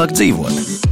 [0.00, 0.84] Labāk dzīvot?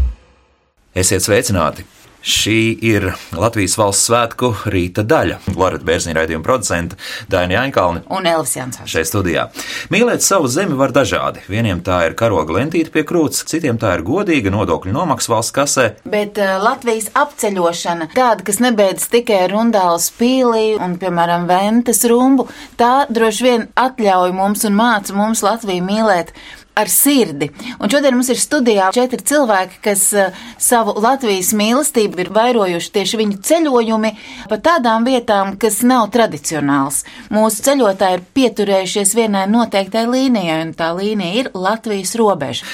[1.01, 1.81] Esiet sveicināti!
[2.21, 5.39] Šī ir Latvijas valsts svētku rīta daļa.
[5.57, 6.99] Lorita Bērziņa raidījuma producente
[7.33, 8.91] Daina Jaņkalni un Elvis Jansons.
[8.93, 9.47] šeit studijā.
[9.89, 11.41] Mīlēt savu zemi var dažādi.
[11.49, 15.89] Vieniem tā ir karoga lentīte pie krūts, citiem tā ir godīga nodokļu nomaksa valsts kasē.
[16.05, 22.51] Bet uh, Latvijas apceļošana, tāda, kas nebeidz tikai ar Rundālu spīlī un, piemēram, Ventas rumbu,
[22.77, 26.37] tā droši vien atļauj mums un māca mums Latviju mīlēt
[26.79, 27.51] ar sirdi.
[27.79, 33.21] Un šodien mums ir studijā četri cilvēki, kas uh, savu Latvijas mīlestību ir vairojuši tieši
[33.23, 34.15] viņu ceļojumi
[34.51, 37.03] pa tādām vietām, kas nav tradicionāls.
[37.35, 42.67] Mūsu ceļotāji ir pieturējušies vienai noteiktai līnijai, un tā līnija ir Latvijas robeža.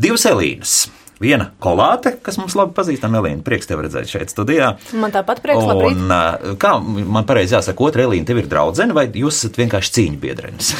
[0.00, 1.01] Divas Elīnas.
[1.22, 3.44] Viena kolāte, kas mums labi pazīstama, Elīna.
[3.46, 4.72] Prieks tev redzēt šeit studijā.
[4.98, 5.94] Man tāpat prieks, labrīt.
[6.00, 9.92] Un, uh, kā man pareizi jāsaka, otra Elīna, tev ir draudzene, vai jūs esat vienkārši
[9.98, 10.72] cīņu biedrenis?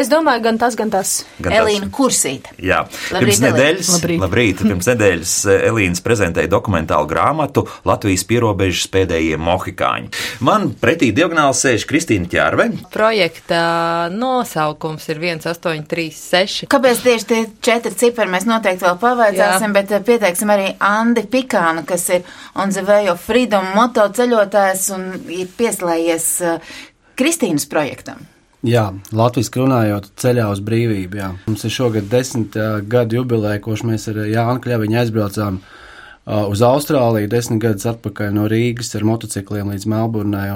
[0.00, 1.12] Es domāju, gan tas, gan tas.
[1.38, 2.54] Gan tas- Elīna Kursīta.
[2.62, 2.82] Jā,
[3.12, 4.22] Labrīt, pirms nedēļas, Labrīt.
[4.24, 5.34] labrīt, pirms nedēļas
[5.68, 10.08] Elīnas prezentēja dokumentālu grāmatu Latvijas pierobežas pēdējie mohikāņi.
[10.40, 12.70] Man pretī diagonāli sēž Kristīna Čērve.
[12.94, 16.66] Projekta nosaukums ir 1836.
[16.72, 19.74] Kāpēc tieši tie četri cipari mēs noteikti vēl pavaicāsim.
[19.82, 24.88] Bet eh, pieteiksim arī Andi Pikānu, kas ir On the Way of Freedom moto ceļotājs
[24.96, 26.76] un ir pieslējies eh,
[27.18, 28.22] Kristīnas projektam.
[28.62, 31.18] Jā, Latvijas runājot ceļā uz brīvību.
[31.18, 31.32] Jā.
[31.48, 36.62] Mums ir šogad desmit uh, gadu jubileja, kopš mēs ar Jānu Kļaviņu aizbraucām uh, uz
[36.62, 40.46] Austrāliju desmit gadus atpakaļ no Rīgas ar motocikliem līdz Melburnai.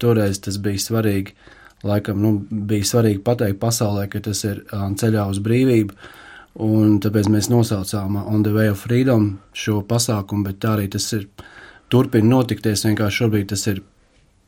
[0.00, 1.36] Toreiz tas bija svarīgi.
[1.84, 6.00] Laikam nu, bija svarīgi pateikt pasaulē, ka tas ir um, ceļā uz brīvību.
[6.58, 11.06] Un tāpēc mēs nosaucām On the Way of Freedom šo pasākumu, bet tā arī tas
[11.16, 11.28] ir.
[11.90, 12.84] Turpina notikties.
[12.86, 13.80] Vienkārši šobrīd tas ir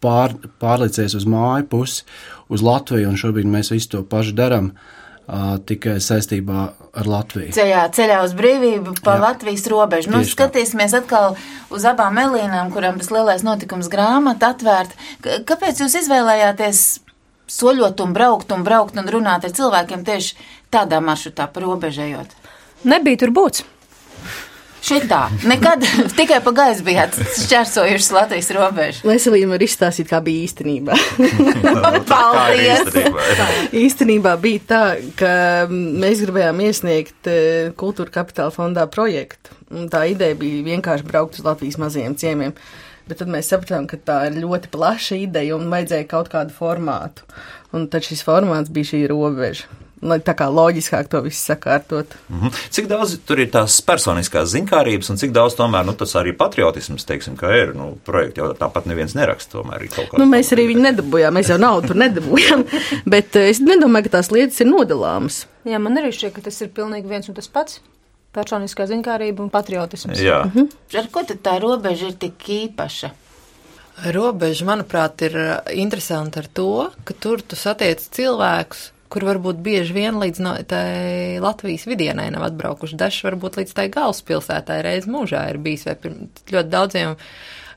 [0.03, 2.05] pār, pārlicies uz māju pusi,
[2.53, 4.71] uz Latviju, un šobrīd mēs visu to pašu darām.
[4.73, 6.63] Uh, tikai saistībā
[6.99, 7.53] ar Latviju.
[7.55, 9.23] Ceļā, ceļā uz brīvību pa Jā.
[9.23, 10.11] Latvijas robežu.
[10.13, 11.37] Nu, skatīsimies atkal
[11.73, 14.99] uz abām Elīnām, kurām tas lielais notikums grāmata atvērta.
[15.49, 16.83] Kāpēc jūs izvēlējāties
[17.53, 22.35] soļot un braukt un braukt un runāt ar cilvēkiem tieši tādā maršrutā pa robežējot?
[22.89, 23.65] Nebija tur būts.
[24.83, 25.85] Šitā, nekad
[26.19, 29.07] tikai pa gaisu bijāt šķērsojušas Latvijas robežu.
[29.07, 30.97] Arī varu izstāstīt, kā bija īstenībā.
[32.11, 32.91] Paldies!
[33.85, 34.83] īstenībā bija tā,
[35.19, 35.33] ka
[35.71, 39.55] mēs gribējām iesniegt eh, kultūra kapitāla fondā projektu.
[39.71, 42.57] Un tā ideja bija vienkārši braukt uz Latvijas mazajiem ciemiem.
[43.09, 47.27] Bet tad mēs sapratām, ka tā ir ļoti plaša ideja un vajadzēja kaut kādu formātu.
[47.75, 49.71] Un tad šis formāts bija šī robeža.
[50.03, 52.17] Lai tā kā loģiskāk to visu sakārtot.
[52.27, 52.51] Mhm.
[52.75, 57.07] Cik daudz tur ir tās personiskās ziņkārības, un cik daudz tomēr nu, tas arī patriotisms,
[57.07, 57.71] teiksim, ka ir.
[57.79, 60.19] Nu, projekti jau tāpat neviens neraksta, tomēr ir kaut kā.
[60.19, 62.67] Nu, mēs arī viņu nedabūjām, mēs jau naudu tur nedabūjām.
[63.15, 65.45] Bet eh, es nedomāju, ka tās lietas ir nodalāmas.
[65.71, 67.79] Jā, man arī šķiet, ka tas ir pilnīgi viens un tas pats.
[68.33, 70.21] Personiskā ziņkārība un patriotisms.
[70.23, 70.45] Jā,
[70.97, 73.13] Ar ko tad tā robeža ir tik īpaša?
[74.15, 79.93] Robeža, manuprāt, ir uh, interesanti ar to, ka tur tu satiec cilvēkus, kur varbūt bieži
[79.93, 82.97] vien līdz no, tai Latvijas vidienai nav atbraukuši.
[82.97, 87.17] Dažs varbūt līdz tai galvaspilsētai reiz mūžā ir bijis vai pirms ļoti daudziem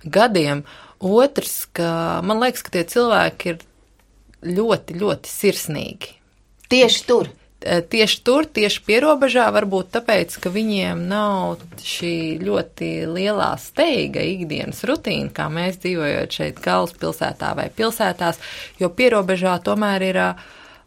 [0.08, 0.64] gadiem.
[1.04, 3.66] Otrs, ka man liekas, ka tie cilvēki ir
[4.56, 6.16] ļoti, ļoti sirsnīgi.
[6.72, 7.30] Tieši tur.
[7.66, 14.84] Eh, Tieši tur, tieši pierobežā, varbūt tāpēc, ka viņiem nav šī ļoti lielā steiga ikdienas
[14.86, 18.38] rutīna, kā mēs dzīvojot šeit galvaspilsētā vai pilsētās,
[18.78, 20.30] jo pierobežā tomēr ir ā,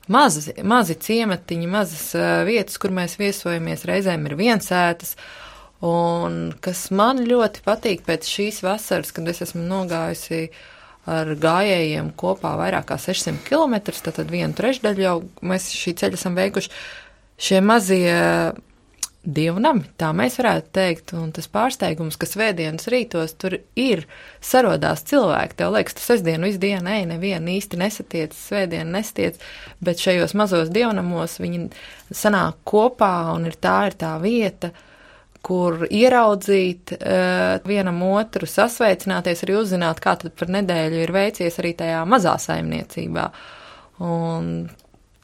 [0.06, 5.16] mazi, mazi ciematiņi, mazas ā, vietas, kur mēs viesojamies, reizēm ir viensētas.
[5.82, 10.44] Un kas man ļoti patīk pēc šīs vasaras, kad es esmu nogājusi
[11.08, 16.38] ar gājējiem kopā vairāk kā 600 km, tad vienu trešdaļu jau mēs šī ceļa esam
[16.38, 16.72] veikuši.
[17.38, 18.16] Šie mazie
[19.28, 24.04] divnami, tā mēs varētu teikt, un tas pārsteigums, ka svētdienas rītos tur ir
[24.44, 25.58] sarodās cilvēki.
[25.58, 29.40] Tev liekas, tas sestdien visu dienu, ej, nevienu īsti nesatiec, svētdienu nesatiec,
[29.84, 31.68] bet šajos mazos divnamos viņi
[32.14, 34.72] sanāk kopā, un ir tā ir tā vieta,
[35.48, 41.72] kur ieraudzīt uh, vienam otru, sasveicināties, arī uzzināt, kā tad par nedēļu ir veicies arī
[41.78, 43.24] tajā mazā saimniecībā.
[44.04, 44.68] Un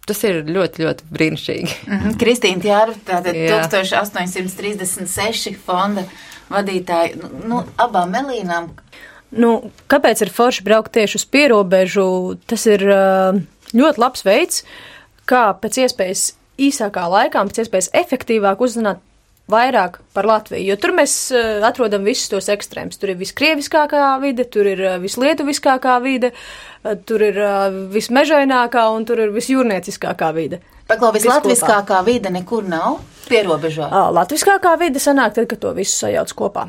[0.08, 1.76] tas ir ļoti, ļoti brīnišķīgi.
[1.88, 2.16] Mhm.
[2.20, 3.60] Kristīna Jāra, tātad Jā.
[3.68, 6.06] 1836 fonda
[6.52, 8.72] vadītāja, nu, nu, abām Elīnām.
[9.34, 9.54] Nu,
[9.90, 12.06] kāpēc ir forši braukt tieši uz pierobežu?
[12.48, 13.32] Tas ir ā,
[13.74, 14.62] ļoti labs veids,
[15.28, 16.28] kā pēc iespējas
[16.64, 19.02] īsākā laikā, pēc iespējas efektīvāk uzzināt
[19.50, 20.64] vairāk par Latviju.
[20.72, 22.96] Jo tur mēs ā, atrodam visus tos ekstrēmus.
[23.00, 26.32] Tur ir viskrieviskākā vide, tur ir ā, vislietuviskākā vide,
[26.84, 27.40] ā, tur ir
[27.92, 30.60] vismežainākā un tur ir visjūrnieciskākā vide.
[30.88, 31.40] Paklau Viss kopā.
[31.40, 33.00] vislatviskākā vide nekur nav.
[33.28, 33.88] Pierobežā.
[33.88, 36.66] Ā, Latviskākā vide sanāk tad, kad to visu sajauc kopā.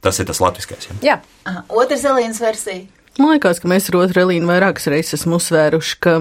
[0.00, 0.86] Tas ir tas latviskais.
[0.88, 0.98] Ja?
[1.04, 1.16] Jā,
[1.50, 2.86] Aha, Otrs Elīnas versija.
[3.18, 6.14] Man liekas, ka mēs ar otru Elīnu vairākas reizes esam uzsvēruši, ka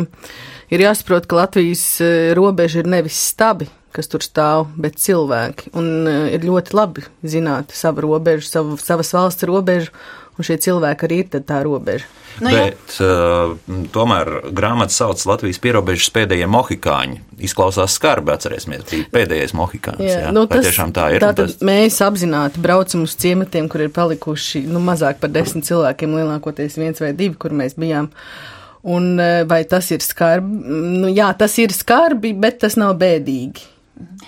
[0.74, 5.74] ir jāsaprot, ka Latvijas eh, robeža ir nevis stabi, kas tur stāv, bet cilvēki.
[5.80, 9.94] Un eh, ir ļoti labi zināt savu robežu, savu, savas valsts robežu,
[10.40, 12.08] un šie cilvēki arī ir tad tā robeža.
[12.40, 12.52] Nu.
[12.54, 13.56] Bet uh,
[13.92, 17.18] tomēr grāmata sauc Latvijas pierobežas pēdējie mohikāņi.
[17.44, 20.00] Izklausās skarbi, atcerēsimies, bija pēdējais mohikāns.
[20.06, 20.30] Jā, jā.
[20.36, 21.24] nu, Vai tiešām tā ir?
[21.26, 26.16] Tātad tas- mēs apzināti braucam uz ciematiem, kur ir palikuši nu, mazāk par desmit cilvēkiem,
[26.22, 28.08] lielākoties viens vai divi, kur mēs bijām.
[28.88, 30.62] Un eh, vai tas ir skarbi?
[31.02, 33.68] Nu, jā, tas ir skarbi, bet tas nav bēdīgi.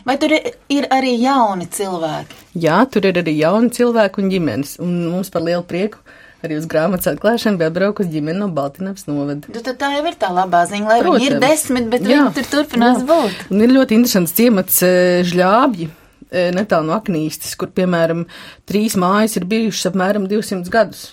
[0.06, 2.40] Vai tur ir, arī jauni cilvēki?
[2.60, 4.74] Jā, tur ir arī jauni cilvēki un ģimenes.
[4.84, 6.02] Un mums par lielu prieku
[6.42, 9.46] arī uz grāmatas atklāšanu bija braukus ģimene no Baltiņas novada.
[9.54, 11.46] Nu, tad tā jau ir tā labā ziņa, lai viņi ir Protams.
[11.46, 12.08] desmit, bet Jā.
[12.26, 13.08] viņi tur turpinās Jā.
[13.12, 13.44] būt.
[13.54, 15.90] Un ir ļoti interesants ciemats eh, žļābji.
[16.32, 18.26] eh, Netālu no aknīstes, kur, piemēram,
[18.66, 21.12] trīs mājas ir bijušas apmēram 200 gadus.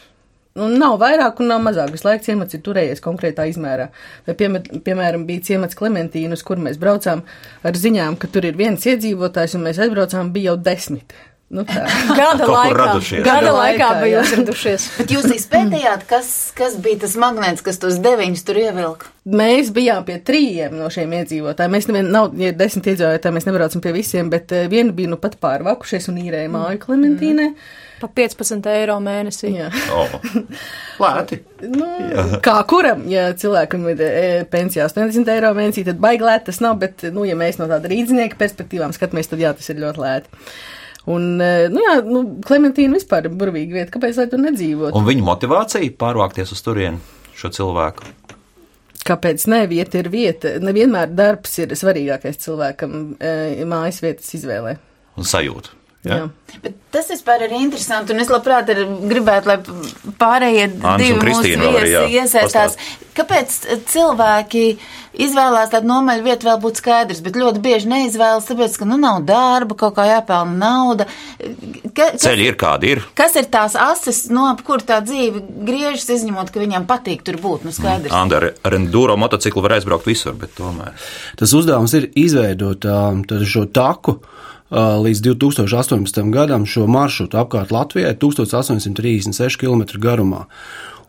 [0.59, 1.93] Nu, nav vairāk un nav mazāk.
[1.95, 3.89] Visu laiku ciemats ir turējies konkrētā izmērā.
[4.27, 7.23] Vai, piemēr, piemēram, bija ciemats Klementīna, uz kur mēs braucām
[7.67, 11.15] ar ziņām, ka tur ir viens iedzīvotājs, un mēs aizbraucām, bija jau desmit.
[11.49, 11.81] Nu, tā.
[12.19, 14.85] gada Kaut laikā, gada Gada laikā bija uzradušies.
[15.01, 19.09] Bet jūs izpētījāt, kas, kas bija tas magnēts, kas tos deviņus tur ievilka?
[19.39, 21.73] Mēs bijām pie trījiem no šiem iedzīvotājiem.
[21.73, 25.21] Mēs nevien, nav, ja desmit iedzīvotāji, mēs nebraucam pie visiem, bet eh, viena bija nu
[25.21, 27.49] pat pārvakušies un īrēja māju Klementīnē.
[27.99, 29.51] Pa 15 eiro mēnesī.
[29.57, 29.69] Jā.
[29.95, 30.13] Oh.
[31.03, 31.41] Lēti.
[31.67, 31.89] Nu,
[32.45, 36.79] kā kuram, ja cilvēkam ir e, pensijā 80 eiro mēnesī, tad baigi lēti tas nav,
[36.83, 40.45] bet, nu, ja mēs no tāda rīdznieka perspektīvām skatāmies, tad jā, tas ir ļoti lēti.
[41.09, 44.95] Un, e, nu jā, nu, Klementīna vispār ir burvīga vieta, kāpēc lai tur nedzīvot?
[44.99, 47.01] Un viņa motivācija pārvākties uz turieni
[47.39, 48.13] šo cilvēku.
[49.09, 49.63] Kāpēc ne?
[49.71, 50.59] Vieta ir vieta.
[50.61, 54.77] Nevienmēr darbs ir svarīgākais cilvēkam e, mājas vietas izvēlē.
[55.19, 55.78] Un sajūta.
[56.09, 56.73] Ja?
[56.95, 59.59] Tas vispār ir interesanti, un es labprāt gribētu, lai
[60.19, 62.79] pārējie Ants divi mūsu viesi iesaistās.
[63.19, 63.55] Kāpēc
[63.91, 64.63] cilvēki
[65.19, 69.21] izvēlās tādu nomaļu vietu, vēl būtu skaidrs, bet ļoti bieži neizvēlas, tāpēc, ka, nu, nav
[69.29, 71.09] darba, kaut kā jāpelna nauda.
[71.93, 73.03] Ka, kas, Ceļi ir kādi ir.
[73.19, 77.41] kas ir tās ases, no ap kur tā dzīve griežas, izņemot, ka viņam patīk tur
[77.43, 78.15] būt, nu, skaidrs.
[78.15, 80.95] Anda ar, ar enduro motociklu var aizbraukt visur, bet tomēr.
[81.41, 84.21] Tas uzdevums ir izveidot um, tad šo taku
[84.71, 86.21] līdz 2018.
[86.33, 90.45] gadam, šo maršrutu apkārt Latvijai 1836 km garumā.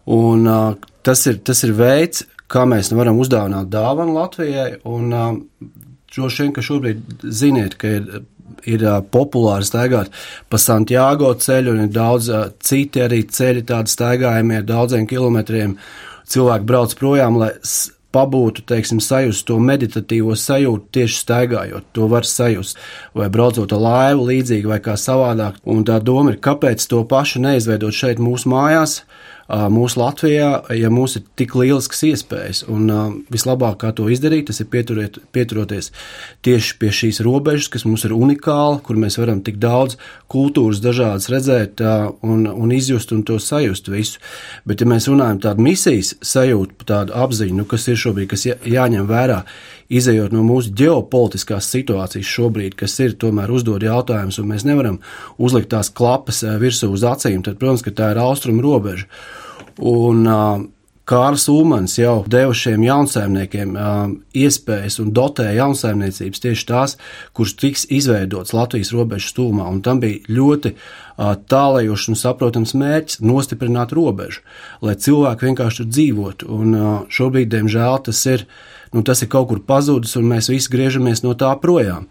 [0.10, 0.74] Un, uh,
[1.04, 4.80] tas, ir, tas ir veids, kā mēs varam uzdāvināt dāvanu Latvijai.
[4.90, 5.70] Un, uh,
[6.16, 8.24] droši vien, ka šobrīd ziniet, ka ir,
[8.66, 10.14] ir uh, populāri staigāt
[10.50, 15.78] pa Santiago ceļu, un ir daudz uh, citi arī ceļi, tādi staigājumi ar daudziem kilometriem.
[16.30, 17.54] Cilvēki brauc projām, lai
[18.16, 21.90] pabūtu, teiksim, sajust to meditatīvo sajūtu tieši staigājot.
[21.98, 22.80] To var sajust,
[23.18, 25.60] vai braucot ar laivu līdzīgi vai kā savādāk.
[25.70, 29.02] Un tā doma ir, kāpēc to pašu neizveidot šeit mūsu mājās,
[29.50, 32.62] mūsu Latvijā, ja mums ir tik lielisks iespējas.
[32.70, 33.00] Un ā,
[33.34, 35.90] vislabāk, kā to izdarīt, tas ir pieturiet, pieturoties
[36.46, 39.98] tieši pie šīs robežas, kas mums ir unikāla, kur mēs varam tik daudz
[40.30, 44.22] kultūras dažādas redzēt ā, un, un izjust un to sajust visu.
[44.70, 48.60] Bet, ja mēs runājam tādu misijas sajūtu, tādu apziņu, nu, kas ir šobrīd, kas jā,
[48.70, 49.42] jāņem vērā,
[49.90, 55.00] izējot no mūsu ģeopolitiskās situācijas šobrīd, kas ir tomēr uzdod jautājumus, un mēs nevaram
[55.42, 59.10] uzlikt tās klapas ā, virsū uz acīm, tad, protams, ka tā ir austrumu robeža.
[59.80, 60.68] Un, uh,
[61.10, 66.94] Kārls Ulmans jau deva šiem jaunsaimniekiem um, iespējas un dotēja jaunsaimniecības tieši tās,
[67.34, 69.66] kuras tiks izveidotas Latvijas robežas tūmā.
[69.74, 74.44] Un tam bija ļoti uh, tālējošs un saprotams mērķis nostiprināt robežu,
[74.86, 76.52] lai cilvēki vienkārši tur dzīvotu.
[76.60, 78.46] Un uh, šobrīd, diemžēl, tas ir,
[78.94, 82.08] nu, tas ir kaut kur pazudis, un mēs visi griežamies no tā projām.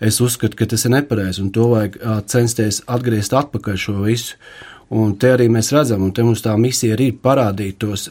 [0.00, 1.98] Es uzskatu, ka tas ir nepareizi, un to vajag
[2.30, 4.38] censties atgriezt atpakaļ šo visu.
[4.90, 8.08] Un te arī mēs redzam, un te mums tā misija arī ir parādīt tos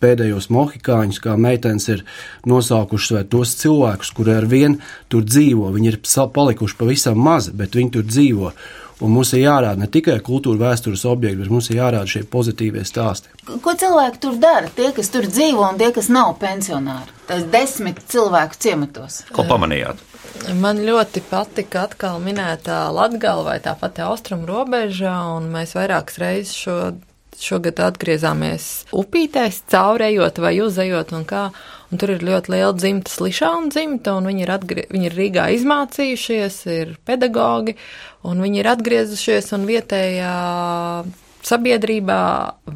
[0.00, 2.04] pēdējos mohikāņus, kā meitenes ir
[2.48, 4.80] nosaukušas, vai tos cilvēkus, kuri ar vienu
[5.12, 5.70] tur dzīvo.
[5.76, 5.98] Viņi ir
[6.34, 8.52] palikuši pavisam mazi, bet viņi tur dzīvo.
[9.00, 12.84] Un mums ir jārāda ne tikai kultūra vēstures objekti, bet mums ir jārāda šie pozitīvie
[12.84, 13.32] stāsti.
[13.64, 14.68] Ko cilvēki tur dara?
[14.76, 17.16] Tie, kas tur dzīvo un tie, kas nav pensionāri.
[17.30, 19.22] Tas desmit cilvēku ciematos.
[19.32, 20.04] Ko pamanījāt?
[20.60, 26.54] Man ļoti patika atkal minētā Latgala vai tā pati austrumu robeža, un mēs vairākas reizes
[26.56, 26.76] šo,
[27.40, 31.50] šogad atgriezāmies upītēs, caurējot vai uzejot un kā.
[31.90, 35.48] Un tur ir ļoti liela dzimta, slišāna dzimta, un viņi ir, atgrie, viņi ir Rīgā
[35.56, 37.74] izmācījušies, ir pedagogi,
[38.30, 40.36] un viņi ir atgriezušies, un vietējā
[41.46, 42.20] sabiedrībā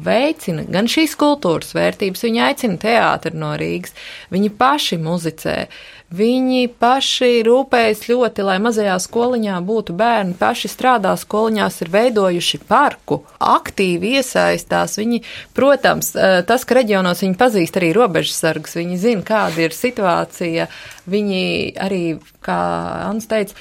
[0.05, 3.95] veicina gan šīs kultūras vērtības, viņi aicina teātri no Rīgas,
[4.33, 5.57] viņi paši muzicē,
[6.13, 13.21] viņi paši rūpējas ļoti, lai mazajā skoliņā būtu bērni, paši strādā skoliņās, ir veidojuši parku,
[13.39, 14.97] aktīvi iesaistās.
[15.01, 15.23] Viņi,
[15.57, 20.67] protams, eh, tas, ka reģionos viņi pazīst arī robežsargus, viņi zina, kāda ir situācija,
[21.07, 22.61] viņi arī, kā
[23.09, 23.53] Ants teica,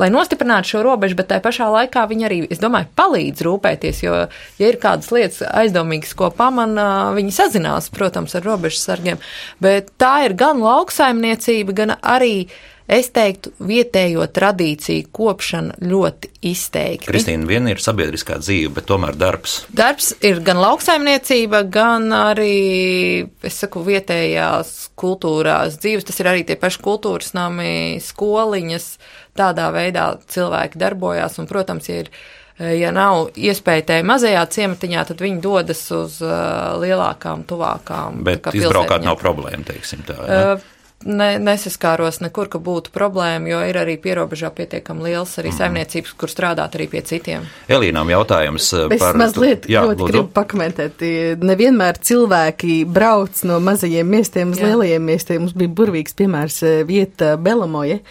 [0.00, 4.16] lai nostiprinātu šo robežu, bet tajā pašā laikā viņi arī, es domāju, palīdz rūpēties, jo,
[4.58, 9.22] ja ir kādas lietas aizdomīgas, ko pamana, viņi sazinās, protams, ar robežu sargiem,
[9.62, 12.60] bet tā ir gan lauksaimniecība, gan arī uh,
[12.92, 17.08] es teiktu, vietējo tradīciju kopšana ļoti izteikti.
[17.08, 19.62] Kristīna, viena ir sabiedriskā dzīve, bet tomēr darbs.
[19.72, 22.58] Darbs ir gan lauksaimniecība, gan arī,
[23.44, 26.06] es saku, vietējās kultūrās dzīves.
[26.08, 27.72] Tas ir arī tie paši kultūras nami,
[28.02, 28.92] skoliņas.
[29.38, 32.12] Tādā veidā cilvēki darbojās, un, protams, ir
[32.60, 38.20] ja nav iespēja tajā mazajā ciematiņā, tad viņi dodas uz uh, lielākām, tuvākām.
[38.26, 40.18] Bet izbraukāt nav problēma, teiksim tā.
[40.28, 40.44] Ja?
[40.52, 45.58] Uh, ne, nesaskāros nekur, ka būtu problēma, jo ir arī pierobežā pietiekami liels arī mm.
[45.58, 47.46] saimniecības, kur strādāt arī pie citiem.
[47.72, 49.14] Elīnām jautājums es par.
[49.14, 50.10] Es mazliet jā, ļoti lūdzu.
[50.12, 51.06] gribu pakomentēt.
[51.42, 54.70] Nevienmēr cilvēki brauc no mazajiem miestiem uz jā.
[54.72, 55.42] lielajiem miestiem.
[55.44, 58.02] Mums bija burvīgs piemērs eh, vieta Belamoje,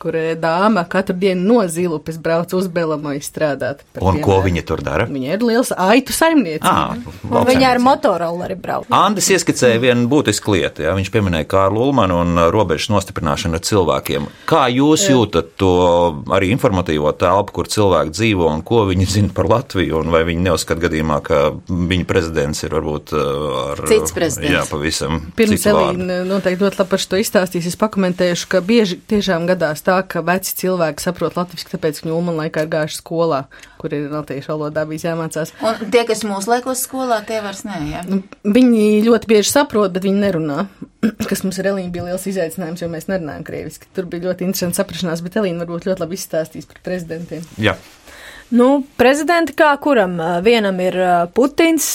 [0.00, 3.84] kur dāma katru dienu no Zilupes brauc uz Belamoju strādāt.
[3.98, 4.24] Un piemēru.
[4.24, 5.06] ko viņa tur dara?
[5.10, 6.64] Viņa ir liels aitu saimniece.
[6.64, 6.96] À,
[7.48, 8.88] viņa ar motorolleri brauc.
[8.94, 10.84] Andis ieskicēja vienu būtisku lietu.
[10.86, 10.94] Jā.
[10.98, 14.28] Viņš pieminēja Kārlu Ulmanu un robežas nostiprināšanu ar cilvēkiem.
[14.50, 15.72] Kā jūs jūtat to
[16.32, 20.46] arī informatīvo telpu, kur cilvēki dzīvo un ko viņi zina par Latviju, un vai viņi
[20.48, 24.54] neuzskata gadījumā, ka viņa prezidents ir varbūt ar cits prezidents?
[24.54, 25.20] Jā, pavisam.
[25.36, 29.89] Pirms Elīna noteikti ļoti labi par šo izstāstīs, es pakomentēšu, ka bieži tiešām gadās tā,
[30.10, 33.42] ka veci cilvēki saprot latviešu, tāpēc viņi Ulman laikā ir gājuši skolā,
[33.80, 35.54] kur ir latviešu valodā bijis jāmācās.
[35.64, 38.04] Un tie, kas mūsu laikos skolā, tie vairs nē, jā?
[38.08, 40.66] Nu, viņi ļoti bieži saprot, bet viņi nerunā.
[41.30, 43.88] kas mums ar Elīnu bija liels izaicinājums, jo mēs nerunājam krieviski.
[43.96, 47.46] Tur bija ļoti interesanti saprašanās, bet Elīna varbūt ļoti labi izstāstīs par prezidentiem.
[47.60, 47.76] Jā.
[48.50, 50.16] Nu, prezidenti kā kuram?
[50.42, 50.96] Vienam ir
[51.36, 51.86] Putins,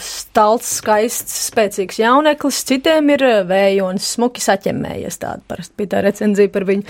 [0.00, 6.64] stalts, skaists, spēcīgs jauneklis, citiem ir vējonis, smuki saķemmējies tāda parasti bija tā recenzija par
[6.70, 6.88] viņu.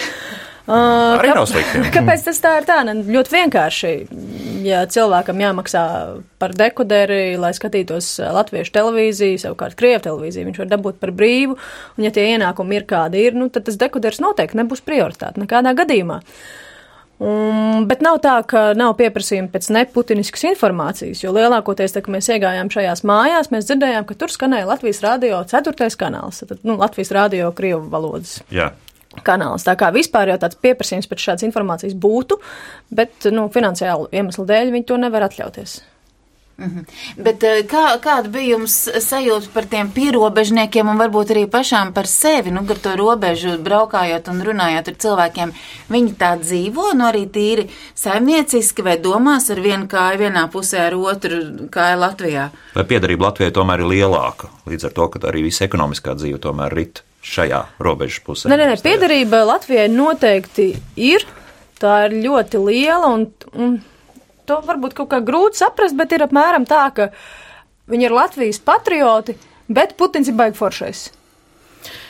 [0.64, 1.82] Uh, Arī nav slikti.
[1.96, 2.78] Kāpēc tas tā ir tā?
[2.86, 3.92] Ne, ļoti vienkārši.
[4.64, 5.84] Ja cilvēkam jāmaksā
[6.40, 11.58] par dekoderi, lai skatītos latviešu televīziju, savukārt krievu televīziju, viņš var dabūt par brīvu,
[11.98, 15.74] un ja tie ienākumi ir kādi ir, nu, tad tas dekoderis noteikti nebūs prioritāte nekādā
[15.82, 16.22] gadījumā.
[16.22, 16.63] Uh,
[17.22, 22.28] Un, bet nav tā, ka nav pieprasījumi pēc neputiniskas informācijas, jo lielākoties, tā, kad mēs
[22.34, 27.14] iegājām šajās mājās, mēs dzirdējām, ka tur skanēja Latvijas rādio ceturtais kanāls, tad, nu, Latvijas
[27.14, 28.40] rādio krievu valodas.
[28.54, 28.72] Jā.
[29.22, 29.62] Kanāls.
[29.62, 32.40] Tā kā vispār jau tāds pieprasījums pēc šādas informācijas būtu,
[32.98, 35.76] bet nu, finansiālu iemeslu dēļ viņi to nevar atļauties.
[36.58, 36.84] -hmm.
[37.16, 42.06] Bet eh, kā, kāda bija jums sajūta par tiem pierobežniekiem un varbūt arī pašām par
[42.06, 45.52] sevi, nu, gar to robežu braukājot un runājot ar cilvēkiem?
[45.90, 50.94] Viņi tā dzīvo, nu, arī tīri saimnieciski vai domās ar vienu kāju vienā pusē, ar
[50.94, 52.50] otru kāju Latvijā?
[52.74, 56.74] Vai piedarība Latvijai tomēr ir lielāka, līdz ar to, ka arī visa ekonomiskā dzīve tomēr
[56.74, 58.48] rit šajā robežas pusē?
[58.48, 61.26] Nē, nē, nē piedarība Latvijai noteikti ir.
[61.74, 63.26] Tā ir ļoti liela un,
[63.58, 63.74] un
[64.48, 67.10] to varbūt kaut kā grūti saprast, bet ir apmēram tā, ka
[67.90, 69.36] viņi ir Latvijas patrioti,
[69.68, 71.06] bet Putins ir baigi foršais.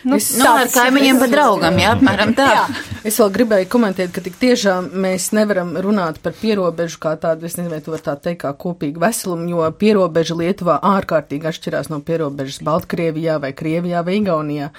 [0.04, 2.50] Nu, nu, ar kaimiņiem pa draugam, jā, apmēram tā.
[2.54, 2.93] jā.
[3.04, 7.58] Es vēl gribēju komentēt, ka tik tiešām mēs nevaram runāt par pierobežu kā tādu, es
[7.58, 11.98] nezinu, vai tu var tā teikt, kā kopīgu veselumu, jo pierobeža Lietuvā ārkārtīgi atšķirās no
[12.00, 14.70] pierobežas Baltkrievijā vai Krievijā vai Igaunijā.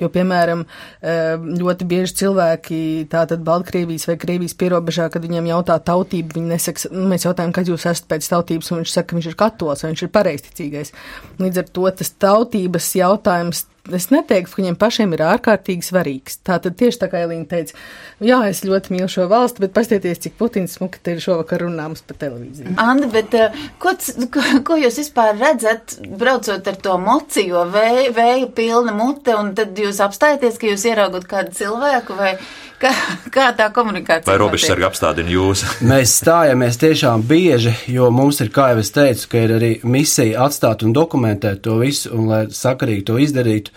[0.00, 2.80] Jo, piemēram, eh, ļoti bieži cilvēki
[3.12, 7.84] tātad Baltkrievijas vai Krievijas pierobežā, kad viņiem jautā tautību, viņi nesaka, mēs jautājam, kad jūs
[7.84, 10.96] esat pēc tautības, un viņš saka, ka viņš ir katols vai viņš ir pareisticīgais.
[11.36, 16.38] Līdz ar to tas tautības jautājums es neteiktu, ka viņiem pašiem ir ārkārtīgi svarīgs.
[16.46, 17.76] Tā tad tieši tā kā Elīna teica,
[18.24, 22.04] jā, es ļoti mīlu šo valsti, bet pastieties, cik Putins smuki te ir šovakar runāms
[22.06, 22.76] pa televīziju.
[22.80, 23.94] Andi, bet uh, ko,
[24.32, 29.76] ko, ko jūs vispār redzat, braucot ar to mociju, vēju, vēju pilna mute, un tad
[29.78, 32.36] jūs apstājaties, ka jūs ieraugot kādu cilvēku vai
[32.82, 32.90] Kā,
[33.32, 34.26] kā tā komunikācija?
[34.26, 35.62] Vai robežsargi apstādina jūs?
[35.90, 40.42] Mēs stājamies tiešām bieži, jo mums ir, kā jau es teicu, ka ir arī misija
[40.48, 43.74] atstāt un dokumentēt to visu, un lai sakarīgi to izdarītu,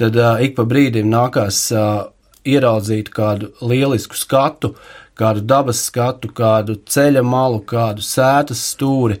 [0.00, 2.08] tad uh, ik pa brīdim nākās uh,
[2.48, 4.72] ieraudzīt kādu lielisku skatu,
[5.18, 9.18] kādu dabas skatu, kādu ceļa malu, kādu sētas stūri.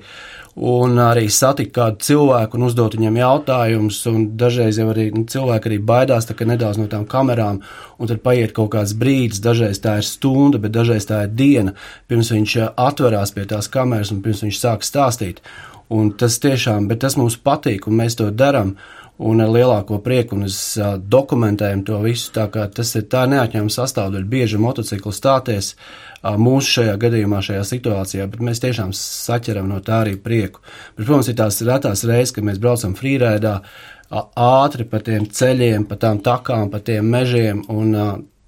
[0.58, 4.00] Un arī satikt kādu cilvēku un uzdot viņam jautājumus.
[4.38, 7.62] Dažreiz jau arī nu, cilvēki arī baidās nedaudz no tām kamerām,
[7.98, 11.74] un tad paiet kaut kāds brīdis, dažreiz tā ir stunda, bet dažreiz tā ir diena,
[12.08, 15.42] pirms viņš eh, atverās pie tās kameras un pirms viņš sāk stāstīt.
[15.88, 18.74] Un tas tiešām, bet tas mums patīk, un mēs to darām
[19.18, 22.28] un ar lielāko prieku, un es uh, dokumentēju to visu.
[22.34, 24.28] Tas ir tā neatņemama sastāvdaļa.
[24.30, 30.02] Bieži motocikli stāties uh, mūsu šajā gadījumā, šajā situācijā, bet mēs tiešām saķeram no tā
[30.06, 30.64] arī prieku.
[30.96, 35.84] Bet, protams, ir tās retās reizes, kad mēs braucam frīrēdā uh, ātri pa tiem ceļiem,
[35.88, 37.94] pa tām takām, pa tiem mežiem, un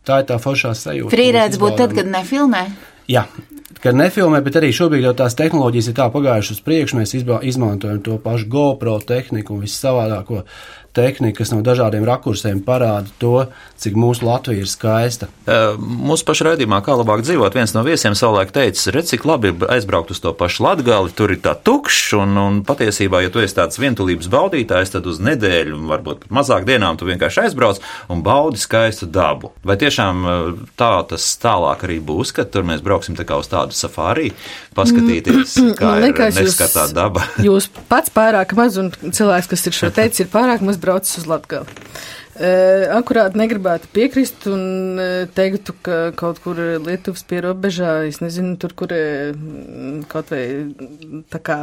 [0.06, 1.12] tā ir tā foršā sajūta.
[1.12, 2.64] Frīrēds būtu tad, kad nefilmē?
[3.10, 3.26] Jā,
[3.82, 7.00] ka nefilmē, bet arī šobrīd jau tās tehnoloģijas ir tā pagājušas uz priekšu.
[7.00, 10.44] Mēs izmantojam to pašu GoPro tehniku un visu savādāko
[10.96, 13.46] tehnika, kas no dažādiem rakursiem parāda to,
[13.80, 15.30] cik mūsu Latvija ir skaista.
[15.80, 19.66] Mūsu pašu raidījumā, kā labāk dzīvot, viens no viesiem savulaik teica, redz, cik labi ir
[19.72, 23.56] aizbraukt uz to pašu latgali, tur ir tā tukšs, un, un patiesībā, ja tu esi
[23.56, 27.80] tāds vientulības baudītājs, tad uz nedēļu, varbūt pat mazāk dienām, tu vienkārši aizbrauc
[28.12, 29.52] un baudi skaistu dabu.
[29.66, 30.26] Vai tiešām
[30.80, 34.34] tā tas tālāk arī būs, kad tur mēs brauksim tā kā uz tādu safāriju,
[34.76, 37.24] paskatīties, mm, kā Man ir neskatā daba?
[37.42, 41.28] Jūs pats pārāk maz, un cilvēks, kas ir šo teicis, ir pārāk maz braucis uz
[41.30, 41.78] Latgali.
[42.40, 44.62] Uh, akurāt negribētu piekrist un
[44.96, 49.34] uh, teiktu, ka kaut kur Lietuvas pierobežā, es nezinu, tur, kur uh,
[50.08, 50.44] kaut vai
[51.32, 51.58] tā kā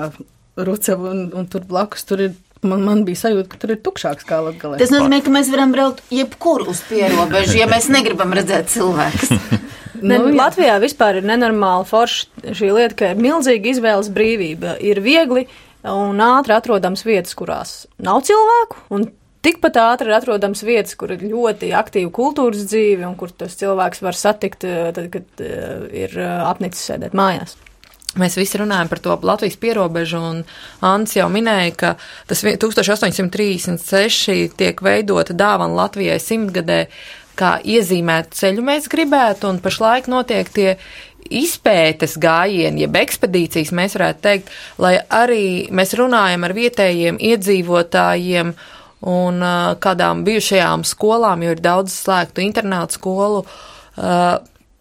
[0.57, 4.25] Ruceva un, un tur blakus, tur ir Man, man bija sajūta, ka tur ir tukšāks
[4.25, 4.79] kā Latvijā.
[4.81, 9.29] Tas nozīmē, ka mēs varam braukt jebkur uz pierobežu, ja mēs negribam redzēt cilvēkus.
[10.07, 14.77] ne, nu, Latvijā vispār ir nenormāli forša šī lieta, ka ir milzīga izvēles brīvība.
[14.81, 15.45] Ir viegli
[15.91, 17.71] un ātri atrodams vietas, kurās
[18.03, 19.01] nav cilvēku, un
[19.45, 24.03] tikpat ātri ir atrodams vietas, kur ir ļoti aktīva kultūras dzīve, un kur tas cilvēks
[24.03, 25.47] var satikt, eh, tad, kad eh,
[26.05, 27.51] ir eh, apnicis sēdēt mājās.
[28.17, 30.37] Mēs visi runājam par to Latvijas pierobežu, un
[30.85, 31.89] Ants jau minēja, ka
[32.29, 36.79] tas 1836 tiek veidota dāvana Latvijai simtgadē,
[37.37, 40.77] kā iezīmēt ceļu mēs gribētu, un pašlaik notiek tie
[41.33, 44.51] izpētes gājieni, jeb ekspedīcijas, mēs varētu teikt,
[44.81, 48.53] lai arī mēs runājam ar vietējiem iedzīvotājiem
[49.07, 54.25] un uh, kādām bijušajām skolām, jo ir daudz slēgtu internātu skolu, uh,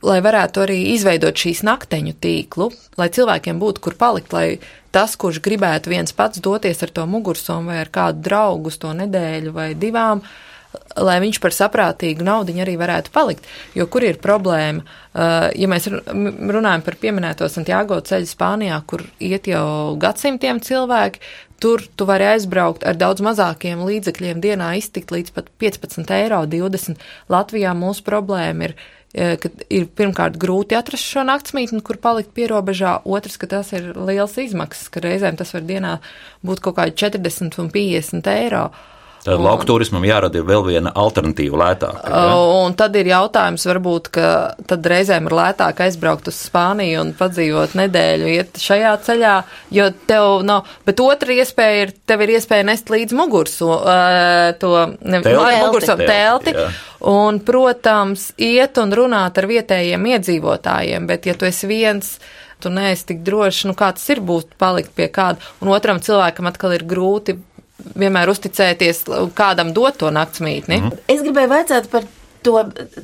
[0.06, 2.70] lai varētu arī izveidot šīs nakteņu tīklu,
[3.00, 4.58] lai cilvēkiem būtu kur palikt, lai
[4.94, 8.94] tas, kurš gribētu viens pats doties ar to mugursomu vai ar kādu draugu uz to
[8.96, 10.55] nedēļu vai divām, uh,
[10.96, 13.46] lai viņš par saprātīgu naudu arī varētu palikt.
[13.76, 14.84] Jo kur ir problēma?
[15.16, 21.22] Uh, ja mēs runājam par pieminēto Santiago ceļu Spānijā, kur iet jau gadsimtiem cilvēki,
[21.62, 27.00] tur tu vari aizbraukt ar daudz mazākiem līdzekļiem dienā iztikt līdz pat 15 eiro 20.
[27.32, 32.98] Latvijā mūsu problēma ir uh, ka ir pirmkārt grūti atrast šo naktsmītni, kur palikt pierobežā,
[33.04, 35.96] otrs, ka tas ir liels izmaksas, ka reizēm tas var dienā
[36.44, 38.66] būt kaut kādi 40 un 50 eiro.
[38.68, 38.92] Uh,
[39.26, 42.10] Tad lauku turismam jārada vēl viena alternatīva lētāka.
[42.12, 42.34] Ja?
[42.62, 44.28] Un tad ir jautājums, varbūt, ka
[44.70, 49.32] tad reizēm ir lētāk aizbraukt uz Spāniju un padzīvot nedēļu, iet šajā ceļā,
[49.74, 54.72] jo tev nav, bet otra iespēja ir, tev ir iespēja nest līdz mugursu uh, to,
[55.02, 56.54] nevis mugursu telti.
[56.54, 56.70] Jā.
[57.10, 62.14] Un, protams, iet un runāt ar vietējiem iedzīvotājiem, bet ja tu esi viens,
[62.62, 66.48] tu neesi tik drošs, nu kā tas ir būt palikt pie kāda, un otram cilvēkam
[66.54, 67.36] atkal ir grūti
[67.78, 69.04] vienmēr uzticēties
[69.36, 70.80] kādam dot to naktsmītni.
[70.80, 71.02] Mm.
[71.12, 72.06] Es gribēju vaicāt par
[72.46, 72.62] to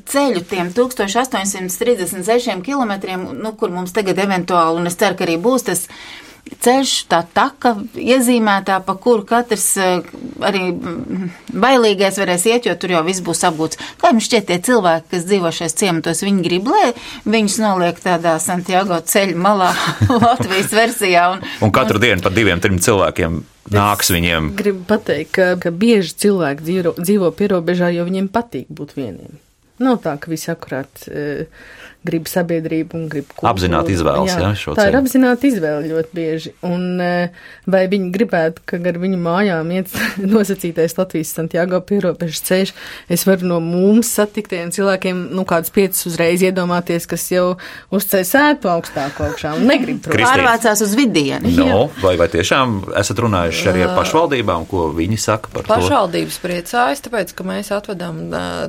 [0.08, 2.92] ceļu, tiem 1836 km,
[3.35, 5.88] nu, kur mums tagad eventuāli, un es ceru, ka arī būs tas
[6.62, 10.08] ceļš, tā taka iezīmētā, pa kuru katrs eh,
[10.44, 10.64] arī
[11.54, 13.80] bailīgais varēs iet, jo tur jau viss būs apgūts.
[14.00, 16.92] Kā jums šķiet tie cilvēki, kas dzīvo šais ciematos, viņi grib, lai
[17.24, 19.72] viņus noliek tādā Santiago ceļa malā
[20.26, 21.30] Latvijas versijā?
[21.37, 24.53] Un, un katru un, dienu pa diviem, trim cilvēkiem nāks viņiem.
[24.59, 29.38] Gribu pateikt, ka, ka bieži cilvēki dzīvo, dzīvo pierobežā, jo viņiem patīk būt vieniem.
[29.83, 31.07] Nav tā, ka visi akurāt.
[31.09, 31.46] Uh,
[32.06, 33.50] grib sabiedrību un grib kultūru.
[33.52, 34.92] Apzināti izvēles, jā, jā šo tā ceļu.
[34.92, 36.52] ir apzināti izvēle ļoti bieži.
[36.66, 39.94] Un eh, vai viņi gribētu, ka gar viņu mājām iet
[40.34, 42.74] nosacītais Latvijas Santiago pierobežas ceļš,
[43.12, 47.46] es varu no mums satiktiem cilvēkiem, nu, kādus piecus uzreiz iedomāties, kas jau
[47.94, 50.14] uzceļ sētu augstāku augšā un negrib to.
[50.22, 51.54] Pārvācās uz vidieni.
[51.58, 55.92] No, vai, vai tiešām esat runājuši arī ar pašvaldībām, ko viņi saka par Pašvaldības to?
[55.92, 58.20] Pašvaldības priecājas, tāpēc, ka mēs atvedam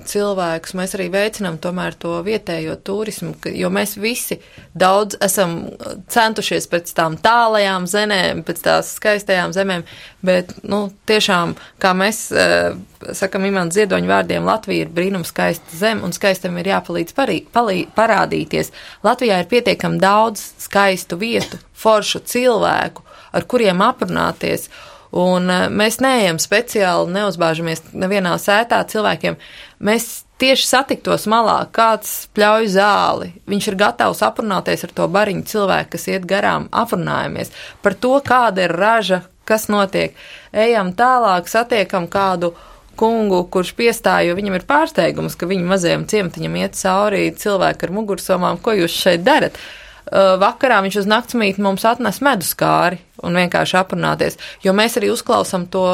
[0.10, 4.40] cilvēkus, mēs arī veicinām tomēr to vietējo turismu turismu, jo mēs visi
[4.74, 5.70] daudz esam
[6.10, 9.84] centušies pēc tām tālajām zemēm, pēc tās skaistajām zemēm,
[10.22, 12.76] bet, nu, tiešām, kā mēs uh,
[13.14, 17.86] sakam imants ziedoņu vārdiem, Latvija ir brīnums skaista zem, un skaistam ir jāpalīdz parī, palī,
[17.96, 18.72] parādīties.
[19.04, 24.70] Latvijā ir pietiekami daudz skaistu vietu, foršu cilvēku, ar kuriem aprunāties.
[25.14, 29.38] Un uh, mēs neejam speciāli, neuzbāžamies nevienā sētā cilvēkiem.
[29.86, 33.30] Mēs tieši satiktos malā, kāds pļauj zāli.
[33.48, 37.54] Viņš ir gatavs aprunāties ar to bariņu cilvēku, kas iet garām, aprunājamies
[37.86, 40.18] par to, kāda ir raža, kas notiek.
[40.52, 42.52] Ejam tālāk, satiekam kādu
[43.00, 47.96] kungu, kurš piestāja, jo viņam ir pārsteigums, ka viņa mazajam ciematiņam iet cauri cilvēki ar
[47.96, 49.58] mugursomām, ko jūs šeit darat.
[50.04, 55.10] Uh, vakarā viņš uz naktsmītni mums atnes medus kāri un vienkārši aprunāties, jo mēs arī
[55.14, 55.88] uzklausam to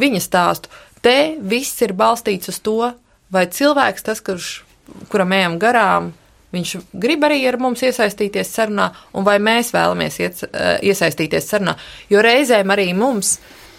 [0.00, 0.72] viņa stāstu.
[1.04, 2.94] Te viss ir balstīts uz to,
[3.32, 4.50] vai cilvēks, tas, kurš,
[5.12, 6.12] kuram ejam garām,
[6.52, 11.76] viņš grib arī ar mums iesaistīties sarunā, un vai mēs vēlamies iet, uh, iesaistīties sarunā.
[12.12, 13.38] Jo reizēm arī mums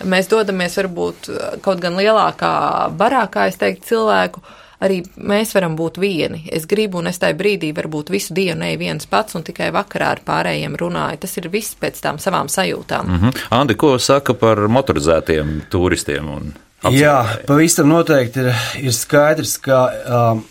[0.10, 1.30] mēs dodamies varbūt
[1.64, 2.52] kaut gan lielākā
[2.98, 4.44] barā, kā es teiktu, cilvēku.
[4.84, 6.42] Arī mēs varam būt vieni.
[6.52, 10.10] Es gribu, un es tajā brīdī varbūt visu dienu neju viens pats, un tikai vakarā
[10.18, 11.22] ar pārējiem runāju.
[11.24, 13.08] Tas ir viss pēc tām savām sajūtām.
[13.08, 13.46] Mm -hmm.
[13.56, 16.54] Andi, ko saka par motorizētiem turistiem?
[16.92, 17.18] Jā,
[17.48, 18.50] pavisam noteikti ir,
[18.84, 20.42] ir skaidrs, ka um,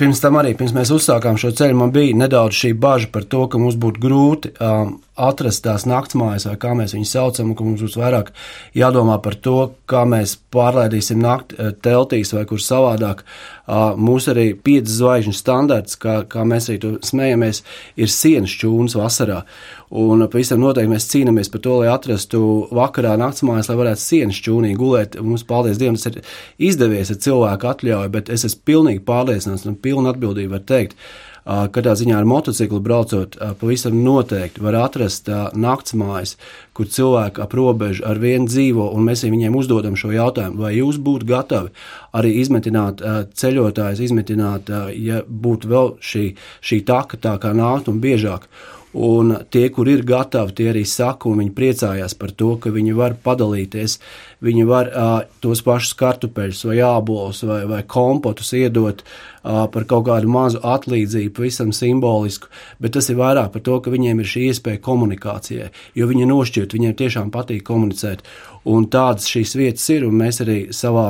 [0.00, 3.46] pirms tam arī, pirms mēs uzsākām šo ceļu, man bija nedaudz šī bažas par to,
[3.48, 7.84] ka mums būtu grūti um, atrast tās naktsmājas, vai kā mēs viņus saucam, ka mums
[7.84, 8.32] būs vairāk
[8.76, 9.58] jādomā par to,
[9.90, 13.24] kā mēs pārlaidīsim nakti eh, teltīs vai kur savādāk.
[13.70, 17.60] Mūsu arī piecas zvaigžņu standarts, kā, kā mēs arī to smējamies,
[18.02, 19.44] ir sienas čūnas vasarā.
[20.00, 22.40] Un pavisam noteikti mēs cīnāmies par to, lai atrastu
[22.74, 25.20] vakarā naktsmājas, lai varētu sienas čūnī gulēt.
[25.22, 26.20] Mums, paldies Dievam, tas ir
[26.70, 30.98] izdevies ar cilvēku atļauju, bet es esmu pilnīgi pārliecināts un pilnu atbildību var teikt
[31.44, 36.36] Katrā ziņā ar motociklu braucot, pavisam noteikti var atrast naktsmājas,
[36.76, 41.00] kur cilvēki ap robežu ar vienu dzīvo, un mēs viņiem uzdodam šo jautājumu, vai jūs
[41.00, 41.72] būtu gatavi
[42.16, 43.00] arī izmetināt
[43.34, 46.26] ceļotājus, izmetināt, ja būtu vēl šī,
[46.60, 48.46] šī taka tā kā nākt un biežāk.
[48.90, 52.96] Un tie, kur ir gatavi, tie arī saka, un viņi priecājās par to, ka viņi
[52.98, 54.00] var padalīties.
[54.42, 59.04] Viņi var uh, tos pašus kartupeļus, vai ābolus, vai, vai kompotus iedot
[59.42, 62.50] par kaut kādu mazu atlīdzību, pavisam simbolisku.
[62.80, 66.76] Bet tas ir vairāk par to, ka viņiem ir šī iespēja komunikācijai, jo viņi nošķirt,
[66.76, 68.24] viņiem tiešām patīk komunicēt.
[68.68, 71.06] Un tādas šīs vietas ir, un mēs arī savā,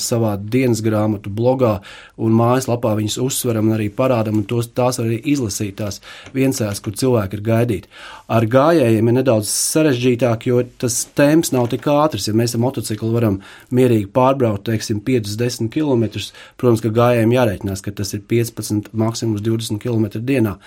[0.00, 1.76] savā dienas grāmatu, blogā
[2.18, 6.00] un mājaslapā viņas uzsveram un arī parādām, un tos, tās var arī izlasīt tās
[6.34, 7.92] viensēs, kur cilvēki ir gaidīti.
[8.34, 12.26] Ar gājējiem ir nedaudz sarežģītāk, jo tas temps nav tik ātrs.
[12.26, 13.38] Ja mēs ar motociklu varam
[13.70, 16.08] mierīgi pārbraukt, teiksim, 5-10 km,
[16.58, 20.58] protams, ka gājējiem jārēķinās, ka tas ir 15, maksimums 20 km dienā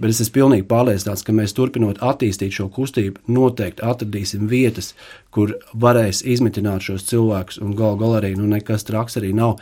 [0.00, 4.94] bet es esmu pilnīgi pārliecināts, ka mēs turpinot attīstīt šo kustību, noteikti atradīsim vietas,
[5.34, 9.58] kur varēs izmitināt šos cilvēkus, un gal galā arī nu, nekas traks arī nav.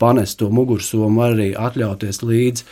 [0.00, 2.64] Panest to mugursomu var arī atļauties līdzi,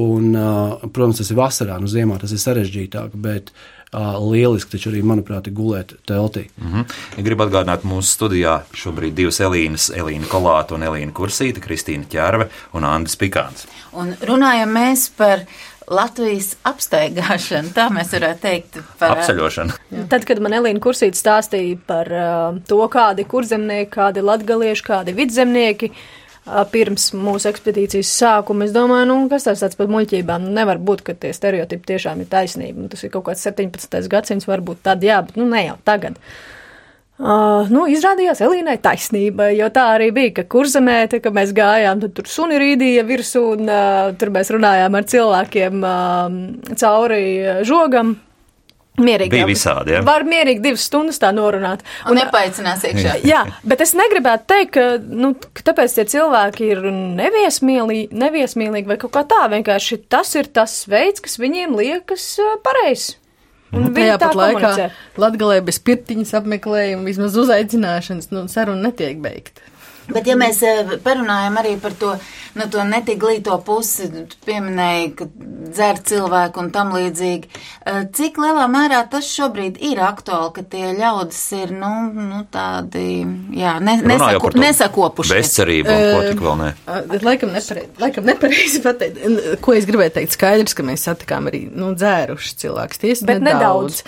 [0.00, 4.88] un, uh, protams, tas ir vasarā, nu ziemā tas ir sarežģītāk, bet uh, lieliski taču
[4.92, 6.46] arī, manuprāt, ir gulēt teltī.
[6.56, 6.84] Mm -hmm.
[7.16, 12.48] ja gribu atgādināt mūsu studijā šobrīd divas Elīnas, Elīna Kolāta un Elīna Kursīta, Kristīna Ķērve
[12.72, 13.66] un Andris Pikāns.
[13.92, 15.44] Un runājam mēs par
[15.90, 18.78] Latvijas apsteigāšana, tā mēs varētu teikt.
[19.00, 19.74] Par apceļošanu.
[19.90, 20.06] Jā.
[20.12, 25.90] Tad, kad man Elīna Kursīta stāstīja par uh, to, kādi kurzemnieki, kādi latgalieši, kādi vidzemnieki,
[25.90, 30.78] uh, pirms mūsu ekspedīcijas sākuma, es domāju, nu, kas tas tāds par muļķībām, nu, nevar
[30.78, 32.84] būt, ka tie stereotipi tiešām ir taisnība.
[32.84, 34.00] Nu, tas ir kaut kāds 17.
[34.14, 36.22] gadsimts, varbūt tad jā, bet, nu, ne jau tagad.
[36.22, 36.59] Uh,
[37.20, 42.00] Uh, nu, izrādījās Elīnai taisnība, jo tā arī bija, ka kurzemē, te, kad mēs gājām,
[42.00, 47.22] tad tur suni rīdīja virsū, un uh, tur mēs runājām ar cilvēkiem uh, cauri
[47.68, 48.16] žogam.
[49.00, 49.32] Mierīgi.
[49.32, 50.00] Bija visādi, jā.
[50.04, 51.84] Var mierīgi divas stundas tā norunāt.
[52.04, 53.14] Un, un nepaicinās iekšā.
[53.28, 56.82] Jā, bet es negribētu teikt, ka, nu, ka tāpēc tie cilvēki ir
[57.20, 59.44] neviesmīlīgi, neviesmīlīgi vai kaut kā tā.
[59.52, 62.26] Vienkārši tas ir tas veids, kas viņiem liekas
[62.66, 63.19] pareizs.
[63.70, 64.70] Un nu, tajā pat laikā
[65.20, 69.62] Latvijā bez pirtiņas apmeklējuma, vismaz uzaicināšanas, nu, saruna netiek beigta.
[70.10, 72.14] Bet, ja mēs eh, parunājam arī par to,
[72.58, 74.08] nu, to netik glīto pusi,
[74.46, 75.28] pieminēja, ka
[75.70, 77.50] dzer cilvēku un tam līdzīgi,
[77.86, 83.22] eh, cik lielā mērā tas šobrīd ir aktuāli, ka tie ļaudis ir, nu, nu tādi,
[83.56, 85.36] jā, ne, nesaku, nesakopuši.
[85.36, 86.70] Bezcerība, un ko tik vēl ne.
[87.26, 89.24] Laikam, nepareizi, laikam nepareizi pateikt,
[89.64, 93.50] ko es gribēju teikt, skaidrs, ka mēs satikām arī, nu, dzēruši cilvēks, tiesa nedaudz.
[93.50, 94.04] nedaudz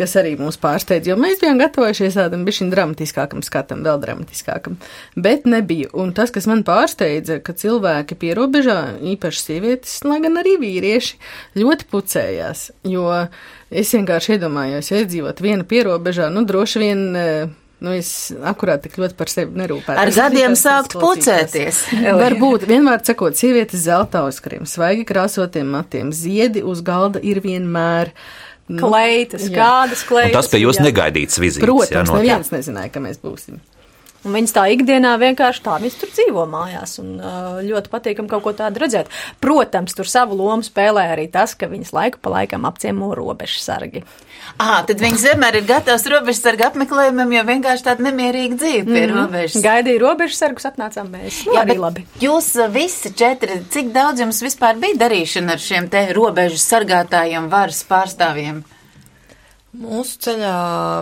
[0.00, 4.78] kas arī mūs pārsteidz, jo mēs bijām gatavojušies tādam bišķiņ dramatiskākam skatam, vēl dramatiskākam,
[5.20, 5.90] bet nebija.
[6.00, 7.79] Un tas, kas man pārsteidza, ka cilvēki
[8.20, 8.78] pierobežā,
[9.14, 11.16] īpaši sievietes, lai gan arī vīrieši,
[11.60, 13.06] ļoti pucējās, jo
[13.70, 17.08] es vienkārši iedomājos, ja iedzīvot viena pierobežā, nu droši vien.
[17.80, 19.96] Nu, es akurāt tik ļoti par sevi nerūpēju.
[20.02, 21.78] Ar gadiem sākt pucēties.
[22.20, 28.12] Varbūt, vienmēr sakot, sievietes zelta auskariem, svaigi krāsotiem matiem, ziedi uz galda ir vienmēr.
[28.12, 29.56] Uh, kleitas, jā.
[29.56, 30.36] kādas Un kleitas.
[30.36, 30.86] tas pie jūs jā.
[30.86, 31.64] negaidīts vizītes.
[31.64, 33.60] Protams, jā, neviens nezināja, ka mēs būsim.
[34.20, 38.42] Un viņas tā ikdienā vienkārši tā, viņas tur dzīvo mājās un uh, ļoti patīkam kaut
[38.44, 39.08] ko tādu redzēt.
[39.40, 44.02] Protams, tur savu lomu spēlē arī tas, ka viņas laiku pa laikam apciemo robežu sargi.
[44.60, 49.06] Ah, tad viņas vienmēr ir gatavas robežsarga apmeklējumam, jo vienkārši tāda nemierīga dzīve pie mm
[49.06, 49.22] -hmm.
[49.22, 49.62] robežas.
[49.64, 51.40] Gaidīja robežu sargus, atnācām mēs.
[51.46, 52.04] Nu, Jā, arī labi.
[52.20, 57.48] Jūs uh, visi četri, cik daudz jums vispār bija darīšana ar šiem te robežu sargātājiem,
[57.48, 58.60] varas pārstāvjiem?
[59.70, 60.54] Mūsu ceļā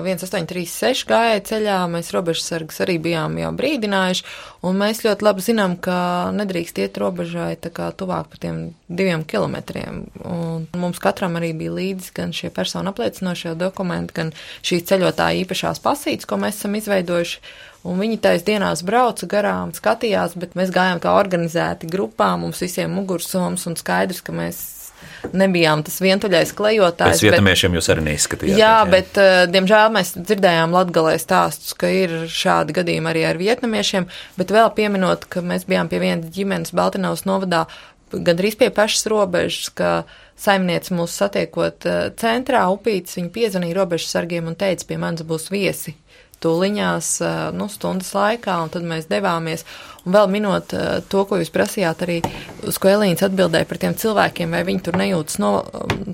[0.04, 4.26] 1836 gāja ceļā, mēs robežsargus arī bijām jau brīdinājuši,
[4.68, 5.96] un mēs ļoti labi zinām, ka
[6.36, 8.60] nedrīkst iet robežai tā kā tuvāk par tiem
[8.92, 10.04] diviem kilometriem.
[10.20, 15.80] Un mums katram arī bija līdzi gan šie personu apliecinošie dokumenti, gan šīs ceļotāja īpašās
[15.80, 17.40] pasītes, ko mēs esam izveidojuši.
[17.88, 22.92] Un viņi tais dienās brauca garām, skatījās, bet mēs gājām kā organizēti grupā, mums visiem
[22.92, 24.60] mugursoms un skaidrs, ka mēs
[25.32, 27.18] nebijām tas vientuļais klejotājs.
[27.18, 28.60] Pēc vietamiešiem jūs arī neizskatījāties.
[28.60, 34.08] Jā, bet, uh, diemžēl, mēs dzirdējām latgalē stāstus, ka ir šādi gadījumi arī ar vietnamiešiem,
[34.38, 37.66] bet vēl pieminot, ka mēs bijām pie vienas ģimenes Baltinovas novadā,
[38.12, 39.92] gandrīz pie pašas robežas, ka
[40.38, 45.50] saimniece mūs satiekot uh, centrā, upītis, viņa piezvanīja robežas sargiem un teica, pie manis būs
[45.52, 45.98] viesi
[46.44, 47.12] tūliņās,
[47.58, 49.64] nu, stundas laikā, un tad mēs devāmies.
[50.08, 50.70] Un vēl minot
[51.12, 52.14] to, ko jūs prasījāt, arī
[52.64, 55.50] uz ko Elīns atbildēja par tiem cilvēkiem, vai viņi tur nejūtas no,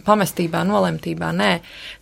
[0.03, 1.29] pamestībā, nolemtībā.
[1.39, 1.51] Nē,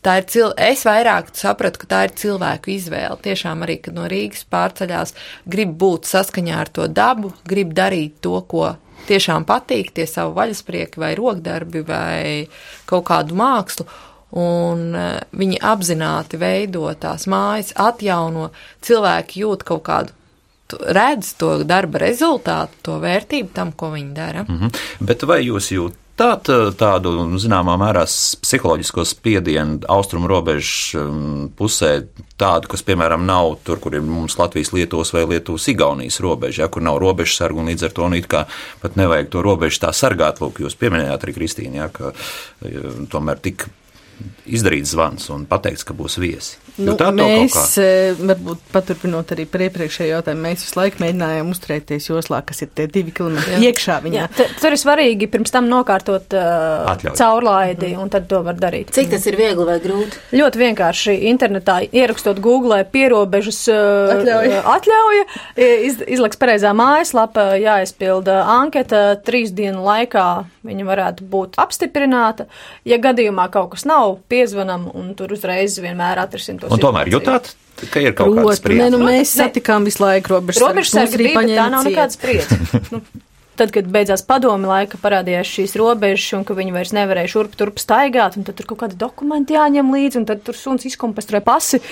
[0.00, 0.54] tā ir cil...
[0.56, 3.18] es vairāk sapratu, ka tā ir cilvēku izvēle.
[3.26, 5.12] Tiešām arī, kad no Rīgas pārceļās,
[5.52, 8.70] grib būt saskaņā ar to dabu, grib darīt to, ko
[9.10, 12.24] tiešām patīk, tie savu vaļasprieki vai rokdarbi vai
[12.88, 13.84] kaut kādu mākslu
[14.40, 18.48] un uh, viņi apzināti veido tās mājas, atjauno,
[18.80, 20.16] cilvēki jūt kaut kādu,
[20.80, 24.46] redz to darba rezultātu, to vērtību tam, ko viņi dara.
[24.46, 24.56] Mm.
[24.56, 25.06] Mhm.
[25.08, 28.04] Bet vai jūs jūtat uh, tādu, zināmā mērā,
[28.44, 31.92] psiholoģisko spiedienu austrumu robežu um, pusē,
[32.40, 36.70] tādu, kas, piemēram, nav tur, kur ir mums Latvijas, Lietuvas vai Lietuvas, Igaunijas robeža, ja,
[36.72, 38.22] kur nav robežu sargu un līdz ar to nu,
[38.82, 40.42] pat nevajag to robežu tā sargāt.
[40.42, 43.68] Lūk, jūs pieminējāt arī Kristīnu, ja, ka uh, tomēr tik
[44.46, 46.58] izdarīts zvans un pateikts, ka būs viesi.
[46.80, 52.40] Nu, mēs, eh, varbūt paturpinot arī par iepriekšējo jautājumu, mēs visu laiku mēģinājām uzturēties joslā,
[52.48, 54.22] kas ir tie divi kilometri iekšā viņā.
[54.22, 58.88] Jā, tur ir svarīgi pirms tam nokārtot uh, caurlaidi, un tad to var darīt.
[58.96, 60.22] Cik tas ir viegli vai grūti?
[60.32, 64.64] Ļoti vienkārši internetā ierakstot Google pierobežas uh, Atļauja.
[64.76, 65.28] atļauja
[65.60, 70.28] iz, izliks pareizā mājaslapa, jāizpilda anketa, trīs dienu laikā
[70.66, 72.46] viņa varētu būt apstiprināta.
[72.88, 77.20] Ja gadījumā kaut kas nav, piezvanam un tur uzreiz vienmēr atrisināt to Un tomēr situāciju.
[77.20, 77.52] jutāt,
[77.92, 78.90] ka ir kaut kāda Protams, nē, spriedze.
[78.96, 82.58] nu, mēs satikām visu laiku robežu Robežsargi bija, bet tā nav nekāda spriedze.
[82.94, 83.02] nu,
[83.58, 87.80] tad, kad beidzās padomi laika, parādījās šīs robežas, un ka viņi vairs nevarēja šurp turp
[87.82, 91.82] staigāt, un tad tur kaut kādi dokumenti jāņem līdzi, un tad tur suns izkompestrē pasi.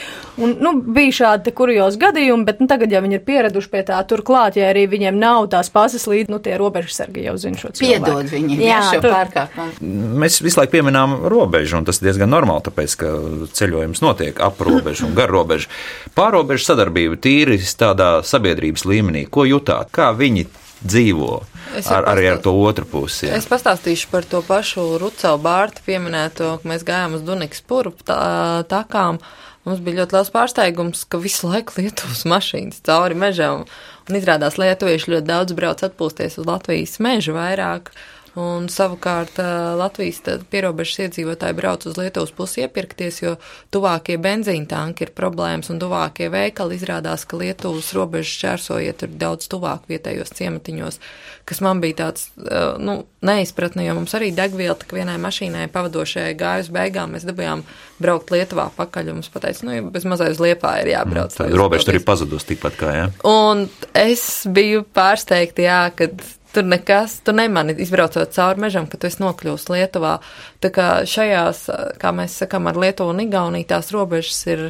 [0.40, 3.82] Un, nu, bija šādi te kuriozi gadījumi, bet nu, tagad, ja viņi ir pieraduši pie
[3.90, 7.60] tā tur klāt, ja arī viņiem nav tās pases līdzi, nu tie robežsargi jau zina
[7.60, 8.06] šo cilvēku.
[8.08, 9.92] Piedod viņiem Jā, jā, šo tur- pārkāpumu.
[10.24, 13.12] Mēs visu laiku pieminām robežu, un tas ir diezgan normāli, tāpēc, ka
[13.60, 15.68] ceļojums notiek ap robežu un gar robežu.
[16.16, 19.26] Pārobežu sadarbība tīri tādā sabiedrības līmenī.
[19.30, 19.92] Ko jutāt?
[19.94, 20.46] Kā viņi
[20.84, 21.40] dzīvo
[21.84, 23.28] ar, arī ar to otru pusi?
[23.28, 23.36] jā?
[23.38, 28.20] Es pastāstīšu par to pašu Rucelu Bārtu pieminēto, ka mēs gājām uz Dunikas puru tā,
[28.70, 29.20] takām.
[29.68, 33.66] Mums bija ļoti liels pārsteigums, ka visu laiku Lietuvas mašīnas cauri mežam.
[34.08, 37.92] Un izrādās lietuvieši ļoti daudz brauc atpūsties uz Latvijas mežu vairāk.
[38.38, 39.40] Un savukārt
[39.80, 40.20] Latvijas
[40.52, 43.32] pierobežas iedzīvotāji brauc uz Lietuvas pusi iepirkties, jo
[43.74, 49.50] tuvākie benzīna tanki ir problēmas un tuvākie veikali izrādās, ka Lietuvas robežas šķērsojiet ir daudz
[49.50, 51.00] tuvāk vietējos ciematiņos,
[51.50, 52.28] kas man bija tāds,
[52.78, 57.66] nu, neizpratne, jo mums arī degviela tik vienai mašīnai pavadošajai gāja uz beigām, mēs dabījām
[57.98, 61.34] braukt Lietuvā pakaļ, un mums pateica, nu, bez mazai uz Liepā ir jābrauc.
[61.34, 63.08] Tā lai robeža tur ir pazudusi tikpat kā, jā.
[63.26, 63.66] Un
[63.98, 66.12] es biju pārsteigta, jā, ka
[66.54, 70.16] tur nekas, tu nemani izbraucot cauri mežam, ka tu esi nokļūst Lietuvā.
[70.62, 71.66] Tā kā šajās,
[72.00, 74.64] kā mēs sakam, ar Lietuvu un Igauniju tās robežas ir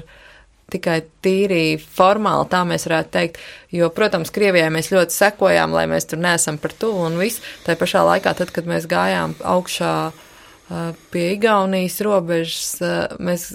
[0.70, 3.40] tikai tīri formāli, tā mēs varētu teikt,
[3.74, 7.42] jo, protams, Krievijai mēs ļoti sekojām, lai mēs tur neesam par tuvu un viss.
[7.66, 13.50] Tā pašā laikā, tad, kad mēs gājām augšā ā, pie Igaunijas robežas, ā, mēs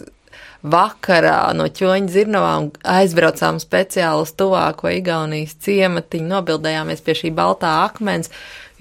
[0.64, 8.32] vakarā no ķoņa dzirnavām aizbraucām speciāli uz tuvāko Igaunijas ciematiņu, nobildējāmies pie šī baltā akmens,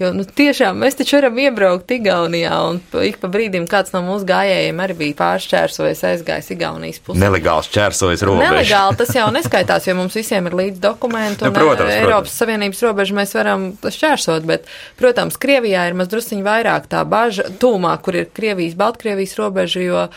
[0.01, 4.27] jo, nu, tiešām mēs taču varam iebraukt Igaunijā, un ik pa brīdim kāds no mūsu
[4.29, 7.21] gājējiem arī bija pāršķērsojis aizgājis Igaunijas pusē.
[7.21, 8.51] Nelegāls čērsojas robeža.
[8.51, 11.99] Nelegāli tas jau neskaitās, jo mums visiem ir līdz dokumenti, un protams, eh, protams.
[11.99, 14.65] Eiropas Savienības robežu mēs varam šķērsot, bet,
[14.99, 20.07] protams, Krievijā ir maz drusciņi vairāk tā baža tūmā, kur ir Krievijas, Baltkrievijas robeža, jo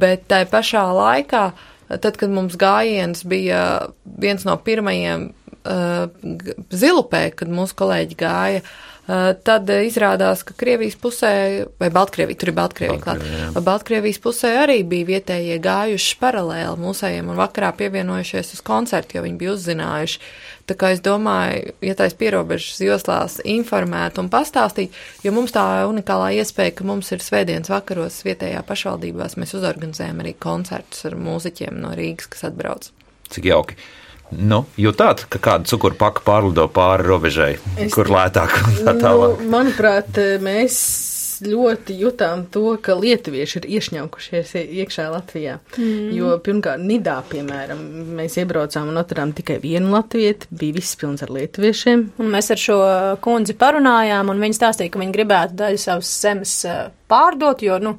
[0.00, 1.46] bet tai pašā laikā,
[1.88, 3.60] tad, kad mums gājiens bija
[4.04, 6.06] viens no pirmajiem uh,
[6.74, 11.30] zilupē, kad mūsu kolēģi gāja, uh, tad izrādās, ka Krievijas pusē,
[11.78, 13.24] vai Baltkrievija, tur ir Baltkrievija klāt,
[13.62, 19.40] Baltkrievijas pusē arī bija vietējie gājuši paralēli mūsējiem un vakarā pievienojušies uz koncertu, jo viņi
[19.40, 20.22] bija uzzinājuši.
[20.66, 26.32] Tā kā es domāju, ja tais pierobežas joslās informēt un pastāstīt, jo mums tā unikālā
[26.40, 31.94] iespēja, ka mums ir svētdienas vakaros vietējā pašvaldībās, mēs uzorganizējam arī koncertus ar mūziķiem no
[31.94, 32.90] Rīgas, kas atbrauc.
[33.30, 33.78] Cik jauki.
[34.34, 39.36] Nu, jutāt, ka kāda cukuru paka pārlido pāri robežai, es, kur lētāk un tā tālāk?
[39.42, 40.80] Nu, manuprāt, mēs
[41.44, 45.58] ļoti jutām to, ka lietuvieši ir iešņaukušies iekšā Latvijā.
[45.76, 46.12] Mm.
[46.16, 47.82] Jo pirmkārt, Nidā, piemēram,
[48.18, 52.06] mēs iebraucām un atradām tikai vienu latvieti, bija viss pilns ar lietuviešiem.
[52.22, 52.78] Un mēs ar šo
[53.24, 57.96] kundzi parunājām, un viņa stāstīja, ka viņa gribētu daļu savas zemes eh, pārdot, jo, nu,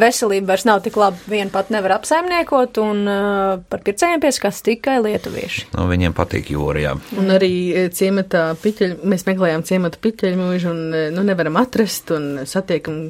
[0.00, 4.98] veselība vairs nav tik laba, viena pat nevar apsaimniekot, un uh, par pircējiem pieskatās tikai
[5.04, 5.68] lietuvieši.
[5.74, 6.94] Nu, viņiem patīk jūrijā.
[7.18, 12.44] Un arī eh, ciematā piķeļu, mēs meklējām ciemata piķeļu mūžu, un nu nevaram atrast, un
[12.48, 13.08] satiekam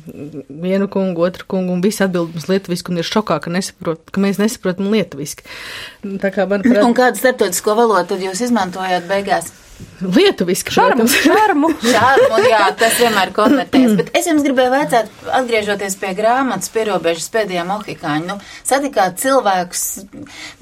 [0.49, 4.25] vienu kungu, otru kungu, un visi atbild mums lietuviski, un ir šokā, ka, nesaprot, ka
[4.25, 5.47] mēs nesaprotam lietuviski.
[6.23, 9.53] Tā kā, manuprāt, un kādu starptautisko valodu tad jūs izmantojāt beigās?
[10.03, 11.69] Lietuviski, šarmu, šarmu.
[11.95, 13.95] šarmu, jā, tas vienmēr konvertēs.
[13.99, 18.37] Bet es jums gribēju vaicāt, atgriežoties pie grāmatas pierobežas pēdējā mohikāņa, nu,
[18.67, 19.85] satikāt cilvēkus,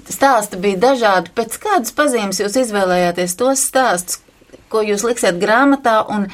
[0.08, 4.22] stāsti bija dažādi, pēc kādas pazīmes jūs izvēlējāties tos stāstus,
[4.72, 6.28] ko jūs liksiet grāmatā, un,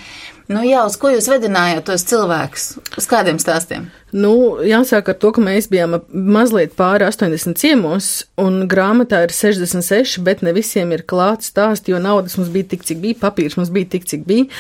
[0.51, 2.69] nu jā, uz ko jūs vedinājāt tos cilvēkus,
[2.99, 3.91] uz kādiem stāstiem?
[4.13, 10.19] Nu, jāsāk ar to, ka mēs bijām mazliet pāri 80 ciemos, un grāmatā ir 66,
[10.27, 13.71] bet ne visiem ir klāts stāsti, jo naudas mums bija tik, cik bija, papīrs mums
[13.73, 14.51] bija tik, cik bija.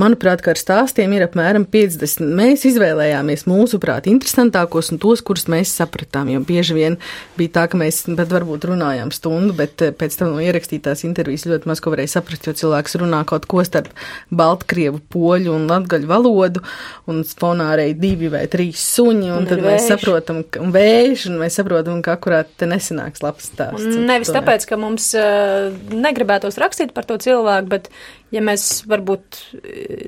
[0.00, 2.24] Manuprāt, ka ar stāstiem ir apmēram 50.
[2.38, 6.96] Mēs izvēlējāmies mūsuprāt interesantākos un tos, kurus mēs sapratām, jo bieži vien
[7.36, 11.44] bija tā, ka mēs pat varbūt runājām stundu, bet eh, pēc tam no ierakstītās intervijas
[11.50, 13.92] ļoti maz ko varēja saprast, jo cilvēks runā kaut ko starp
[14.32, 16.64] Baltkrievu, poļu un latgaļu valodu,
[17.12, 21.38] un fonā arī divi vai trīs suņi, un, un tad mēs saprotam, ka vējš, un
[21.42, 23.98] mēs saprotam, ka akurāt te nesanāks labs stāsts.
[23.98, 24.38] Nevis tomēr.
[24.40, 27.90] tāpēc, ka mums uh, negribētos rakstīt par to cilvēku, bet
[28.34, 29.42] ja mēs varbūt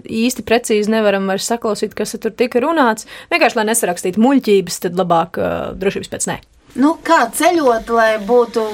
[0.05, 5.41] īsti precīzi nevaram vairs saklausīt, kas tur tika runāts, vienkārši lai nesarakstītu muļķības, tad labāk
[5.41, 6.41] uh, drošības pēc nē.
[6.75, 8.65] Nu, kā ceļot, lai būtu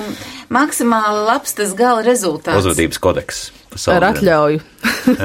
[0.52, 2.62] maksimāli labs tas gala rezultāts?
[2.62, 3.42] Uzvedības kodeks.
[3.92, 4.62] Ar atļauju.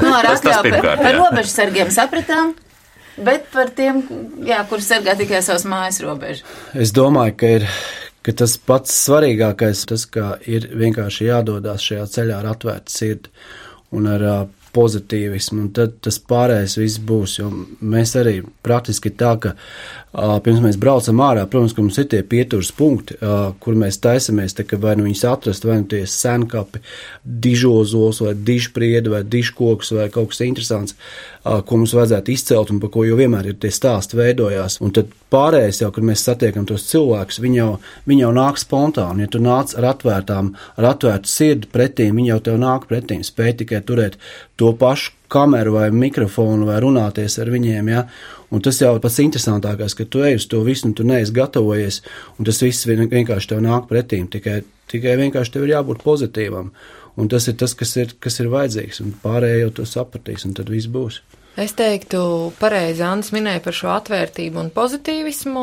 [0.02, 0.82] nu, ar atļauju.
[0.84, 2.52] Par robežsargiem sapratām.
[3.16, 4.02] Bet par tiem,
[4.44, 6.44] jā, kur sargā tikai savas mājas robežu.
[6.76, 7.68] Es domāju, ka ir
[8.26, 13.30] ka tas pats svarīgākais, tas, ka ir vienkārši jādodas šajā ceļā ar atvērtu sirdi
[13.94, 14.40] un ar uh,
[14.76, 17.38] pozitīvismu, un tad tas pārējais viss būs.
[17.38, 17.50] Jo
[17.80, 19.54] mēs arī praktiski tā, ka
[20.16, 24.54] pirms mēs braucam ārā, protams, ka mums ir tie pieturas punkti, uh, kur mēs taisamies,
[24.56, 26.80] tā, vai nu viņus atrast, vai nu tie senkapi,
[27.44, 32.80] dižozos, vai dižpriedi, vai dižkoks, vai kaut kas interesants, uh, ko mums vajadzētu izcelt, un
[32.80, 34.78] par ko jau vienmēr ir tie stāsti veidojās.
[34.80, 37.70] Un tad pārējais jau, kad mēs satiekam tos cilvēkus, viņi jau,
[38.08, 39.26] viņi jau nāk spontāni.
[39.26, 43.58] Ja tu nāc ar atvērtām, ar atvērtu sirdi pretī, viņi jau tev nāk pretī, spēj
[43.62, 44.16] tikai turēt
[44.56, 47.90] to pašu kameru vai mikrofonu vai runāties ar viņiem.
[47.92, 48.04] Ja?
[48.54, 52.02] Un tas jau pats interesantākais, ka tu ej uz to visu, un tu neesi gatavojies,
[52.38, 54.20] un tas viss vienkārši tev nāk pretī.
[54.30, 54.60] Tikai,
[54.92, 56.70] tikai vienkārši tev ir jābūt pozitīvam.
[57.16, 60.52] Un tas ir tas, kas ir, kas ir vajadzīgs, un pārējie jau to sapratīs, un
[60.56, 61.22] tad viss būs.
[61.56, 62.20] Es teiktu,
[62.60, 65.62] pareizi Anna minēja par šo atvērtību un pozitīvismu,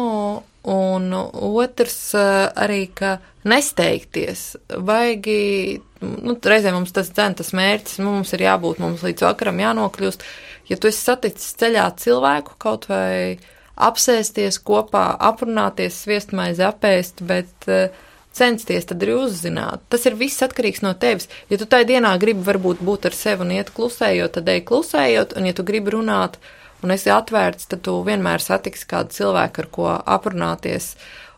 [0.64, 2.30] un otrs eh,
[2.66, 4.46] arī, ka nesteigties.
[4.70, 9.60] Vajagi, nu, reizē mums tas dzēn tas mērķis, nu, mums ir jābūt, mums līdz vakaram
[9.64, 10.24] jānokļūst.
[10.72, 13.36] Ja tu esi saticis ceļā cilvēku kaut vai
[13.84, 17.90] apsēsties kopā, aprunāties, sviestmaizi apēst, bet uh,
[18.34, 19.84] censties tad arī uzzināt.
[19.94, 21.30] Tas ir viss atkarīgs no tevis.
[21.52, 25.38] Ja tu tajā dienā gribi varbūt būt ar sevi un iet klusējot, tad ej klusējot,
[25.38, 26.40] un ja tu gribi runāt
[26.84, 30.94] un esi atvērts, tad tu vienmēr satiksi kādu cilvēku, ar ko aprunāties.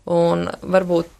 [0.06, 1.16] Un varbūt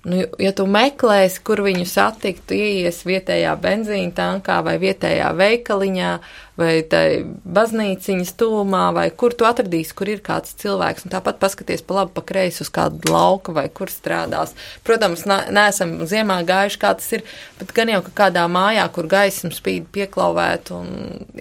[0.00, 6.12] Nu, ja tu meklēsi, kur viņu satikt, tu ieies vietējā benzīna tankā vai vietējā veikaliņā
[6.56, 7.02] vai tai
[7.44, 12.14] baznīciņas tūmā vai kur tu atradīsi, kur ir kāds cilvēks, un tāpat paskaties pa labi,
[12.16, 14.56] pa kreisi uz kādu lauku vai kur strādās.
[14.88, 17.28] Protams, neesam ziemā gājuši, kā tas ir,
[17.60, 20.94] bet gan jau, ka kādā mājā, kur gaisma spīd pieklauvēt un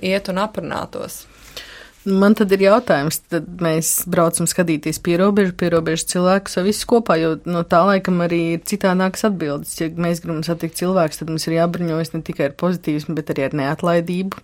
[0.04, 1.22] iet un aprunātos.
[2.10, 7.34] Man tad ir jautājums, tad mēs braucam skatīties pierobežu, pierobežu cilvēkus vai visu kopā, jo
[7.50, 9.76] no tā laikam arī ir citādākas atbildes.
[9.82, 13.50] Ja mēs gribam satikt cilvēkus, tad mums ir jābruņojas ne tikai ar pozitīvismu, bet arī
[13.50, 14.44] ar neatlaidību.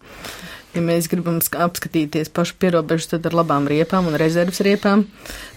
[0.76, 5.06] Ja mēs gribam sk- apskatīties pašu pierobežu, tad ar labām riepām un rezerves riepām.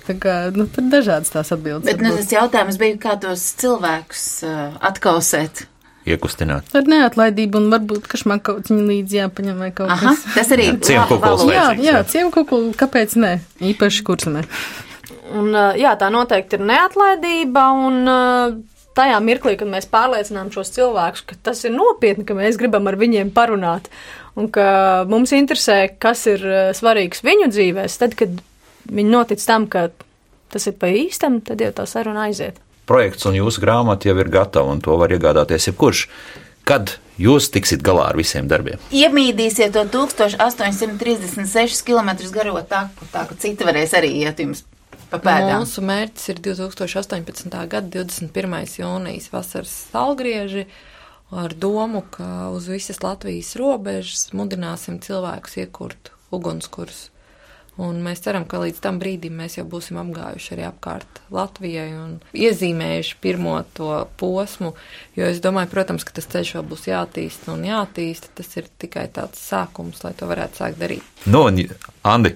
[0.06, 1.88] Tā kā, nu, tur dažādas tās atbildes.
[1.90, 5.66] Bet nu, tas jautājums bija, kā tos cilvēkus uh, atkausēt.
[6.09, 6.68] Iekustināt.
[6.78, 10.24] Ar neatlaidību un varbūt kašmā kaut viņa līdzi jāpaņem vai kaut Aha, kas.
[10.34, 11.54] tas arī Ciemkukuls valoda.
[11.54, 13.32] Jā, jā, ciemkukulu, kāpēc ne?
[13.72, 14.44] Īpaši kursamē.
[15.36, 17.98] Un, jā, tā noteikti ir neatlaidība, un
[18.98, 22.98] tajā mirklī, kad mēs pārliecinām šos cilvēkus, ka tas ir nopietni, ka mēs gribam ar
[22.98, 23.90] viņiem parunāt,
[24.38, 26.44] un ka mums interesē, kas ir
[26.76, 28.40] svarīgs viņu dzīvēs, tad, kad
[28.88, 29.90] viņi notic tam, ka
[30.52, 32.56] tas ir pa īstam, tad jau tā saruna aiziet.
[32.89, 36.07] Projekts un jūsu grāmata jau ir gatava, un to var iegādāties jebkurš.
[36.68, 38.80] Kad jūs tiksit galā ar visiem darbiem?
[38.95, 44.64] Iemīdīsiet to 1836 km garo taku, tā ka citi varēs arī iet jums
[45.09, 45.64] pa pēdām.
[45.64, 47.59] Mūsu mērķis ir 2018.
[47.72, 48.57] gada 21.
[48.82, 50.66] jūnijas vasaras salgrieži
[51.32, 57.09] ar domu, ka uz visas Latvijas robežas mudināsim cilvēkus iekurt ugunskurus.
[57.79, 62.16] Un mēs ceram, ka līdz tam brīdim mēs jau būsim apgājuši arī apkārt Latvijai un
[62.35, 64.72] iezīmējuši pirmo to posmu,
[65.14, 68.33] jo es domāju, protams, ka tas ceļš vēl būs jātīsta un jātīsta.
[68.41, 71.07] Tas ir tikai tāds sākums, lai to varētu sākt darīt.
[71.31, 71.62] Nu, un,
[72.09, 72.35] Andi,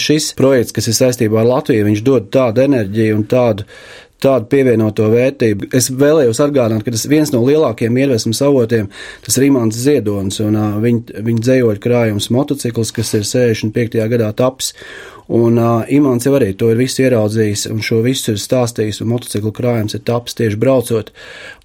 [0.00, 3.66] Šis projekts, kas ir saistībā ar Latviju, viņš dod tādu enerģiju un tādu,
[4.22, 5.70] tādu pievienoto vērtību.
[5.76, 8.90] Es vēlējos atgādināt, ka tas viens no lielākajiem iedvesmas avotiem
[9.24, 14.04] tas ir Imants Ziedonis un viņa, viņa dzējoļu krājums motocikls, kas ir 65.
[14.12, 14.74] gadā taps.
[15.30, 19.12] Un uh, Imants jau arī to ir visu ieraudzījis un šo visu ir stāstījis, un
[19.12, 21.12] motociklu krājums ir taps tieši braucot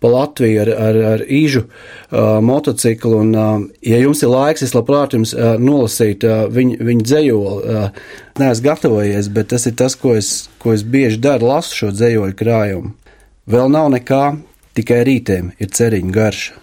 [0.02, 3.24] pa Latviju ar, ar, ar īžu uh, motociklu.
[3.24, 7.56] Un, uh, ja jums ir laiks, es labprāt jums uh, nolasīt uh, viņu, viņu dzējoli.
[7.66, 10.30] Uh, neesmu gatavojies, bet tas ir tas, ko es,
[10.62, 12.92] ko es bieži daru, lasu šo dzējoļu krājumu.
[13.50, 14.24] Vēl nav nekā,
[14.78, 16.60] tikai rītiem ir ceriņa garša,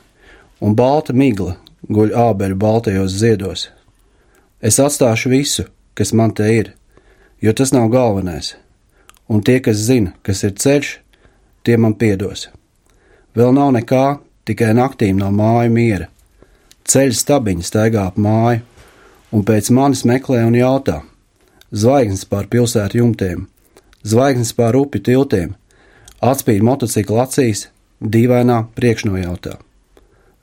[0.63, 1.57] un balta migla
[1.91, 3.67] guļ ābeļu baltajos ziedos.
[4.63, 5.67] Es atstāšu visu,
[5.99, 6.73] kas man te ir,
[7.43, 8.55] jo tas nav galvenais,
[9.29, 10.91] un tie, kas zina, kas ir ceļš,
[11.67, 12.49] tie man piedos.
[13.35, 16.09] Vēl nav nekā, tikai naktīm no māju miera.
[16.87, 18.63] Ceļš stabiņi staigā ap māju,
[19.33, 21.01] un pēc manis meklē un jautā.
[21.73, 23.47] Zvaigznes pār pilsētu jumtiem,
[24.05, 25.55] zvaigznes pār upi tiltiem,
[26.21, 27.69] atspīd motocikla acīs,
[28.03, 29.57] dīvainā priekšnojautā.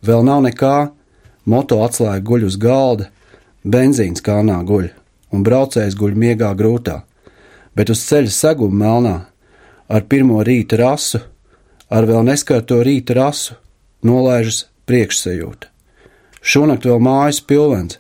[0.04, 0.90] Vēl nav nekā,
[1.46, 3.10] moto atslēga guļ uz galda,
[3.64, 4.90] benzīns kānā guļ,
[5.34, 7.02] un braucējs guļ miegā grūtā,
[7.76, 9.16] bet uz ceļa seguma melnā,
[9.90, 11.22] ar pirmo rīta rasu,
[11.90, 13.58] ar vēl neskarto rīta rasu,
[14.06, 15.70] nolaižas priekšsajūta.
[16.42, 18.00] Šonakt vēl mājas pilvens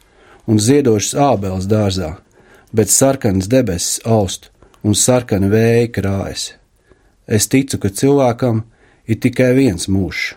[0.50, 2.16] un ziedošas ābeles dārzā,
[2.74, 4.50] bet sarkanas debesis aust
[4.84, 6.54] un sarkana vēja krājas.
[7.28, 8.64] Es ticu, ka cilvēkam
[9.06, 10.34] ir tikai viens mūžs.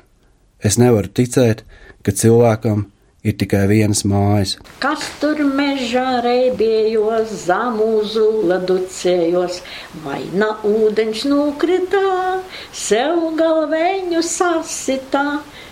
[0.63, 1.65] Es nevaru ticēt,
[2.05, 2.91] ka cilvēkam ir
[3.23, 4.57] tikai viens mājas.
[4.83, 9.61] Kas tur mežā reibējos, zamūzu laducējos,
[10.03, 12.41] vai na ūdeņš nokritā,
[12.75, 15.23] sev galveņu sasitā,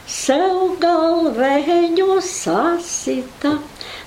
[0.06, 3.56] sev galveņu sasitā.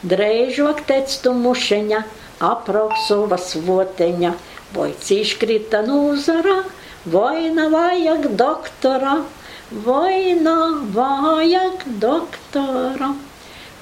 [0.07, 1.99] Drēžok tectu mušeņa,
[2.47, 4.31] aproksova svoteņa,
[4.71, 6.61] vai cīškrita nūzara,
[7.11, 9.19] vai na vajag doktora,
[9.83, 10.57] vai na
[10.95, 13.13] vajag doktora.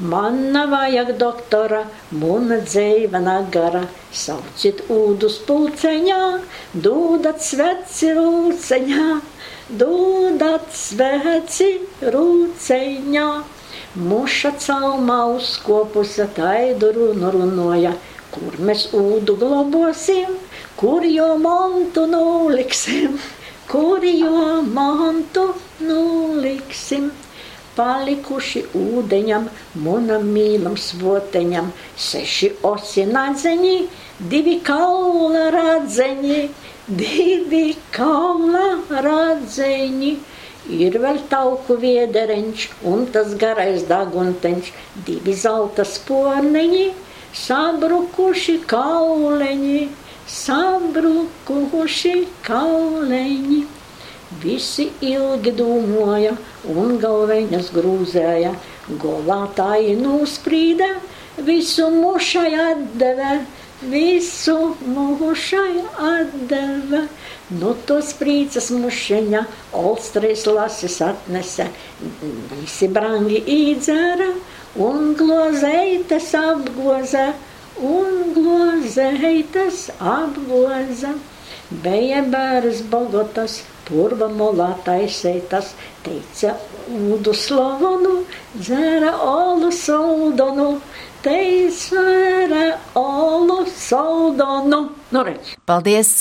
[0.01, 1.79] Man nav vajag doktora,
[2.17, 3.83] muna dzīve nagara,
[4.21, 6.17] sauciet ūdus pulceņā,
[6.87, 9.05] dūdat sveci rūceņā,
[9.83, 11.69] dūdat sveci
[12.17, 13.29] rūceņā.
[14.09, 17.93] Muša calmā uzkopusa taidu runu runoja,
[18.33, 20.37] kur mēs ūdu globosim,
[20.81, 23.19] kur jo montu noliksim,
[23.69, 25.51] kur jo montu
[25.93, 27.11] noliksim
[27.75, 29.47] palikuši ūdeņam,
[29.85, 31.71] monam mīlam svoteņam,
[32.07, 33.77] seši osi nadzeņi,
[34.31, 36.41] divi kaula radzeņi,
[36.87, 37.63] divi
[37.95, 38.67] kaula
[39.07, 40.11] radzeņi.
[40.71, 44.69] Ir vēl tauku viedereņš un tas garais dagunteņš,
[45.07, 46.85] divi zelta sporneņi,
[47.33, 49.81] sabrukuši kauleņi,
[50.37, 52.15] sabrukuši
[52.45, 53.61] kauleņi.
[54.39, 56.37] Visi ilgi dūmoja
[56.71, 58.53] un galveņas grūzēja,
[59.01, 60.87] golātāji nosprīda,
[61.43, 63.33] visu mušai atdeve,
[63.91, 64.55] visu
[64.87, 67.01] mušai atdeve.
[67.51, 69.43] Nu, tos prīcas mušeņa,
[69.75, 71.67] olstrais lasis atnese,
[72.53, 74.29] visi brangi īdzēra,
[74.87, 77.33] un glozeitas apgoza,
[77.83, 81.11] un glozeitas apgoza.
[81.83, 83.61] Bija bērns Bogotas,
[83.91, 85.73] purva molā taisētas,
[86.05, 86.55] teica
[86.91, 88.21] ūdu slavonu,
[88.55, 90.69] dzēra olu soldonu,
[91.25, 91.35] te
[91.67, 92.65] izsvēra
[92.99, 94.85] olu saldonu.
[95.11, 95.55] Nu, redz.
[95.67, 96.15] Paldies!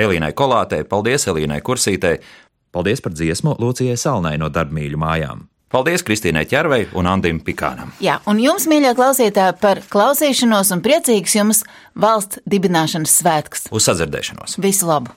[0.00, 2.20] Elīnai Kolātei, paldies Elīnai Kursītei,
[2.72, 5.46] paldies par dziesmu Lūcijai Salnai no darbmīļu mājām.
[5.70, 7.92] Paldies Kristīnai Červei un Andim Pikānam.
[8.02, 11.62] Jā, un jums, mīļie klausītāji, par klausīšanos un priecīgs jums
[11.94, 13.68] valsts dibināšanas svētkus.
[13.70, 14.58] Uz sadzirdēšanos!
[14.62, 15.14] Visu labu!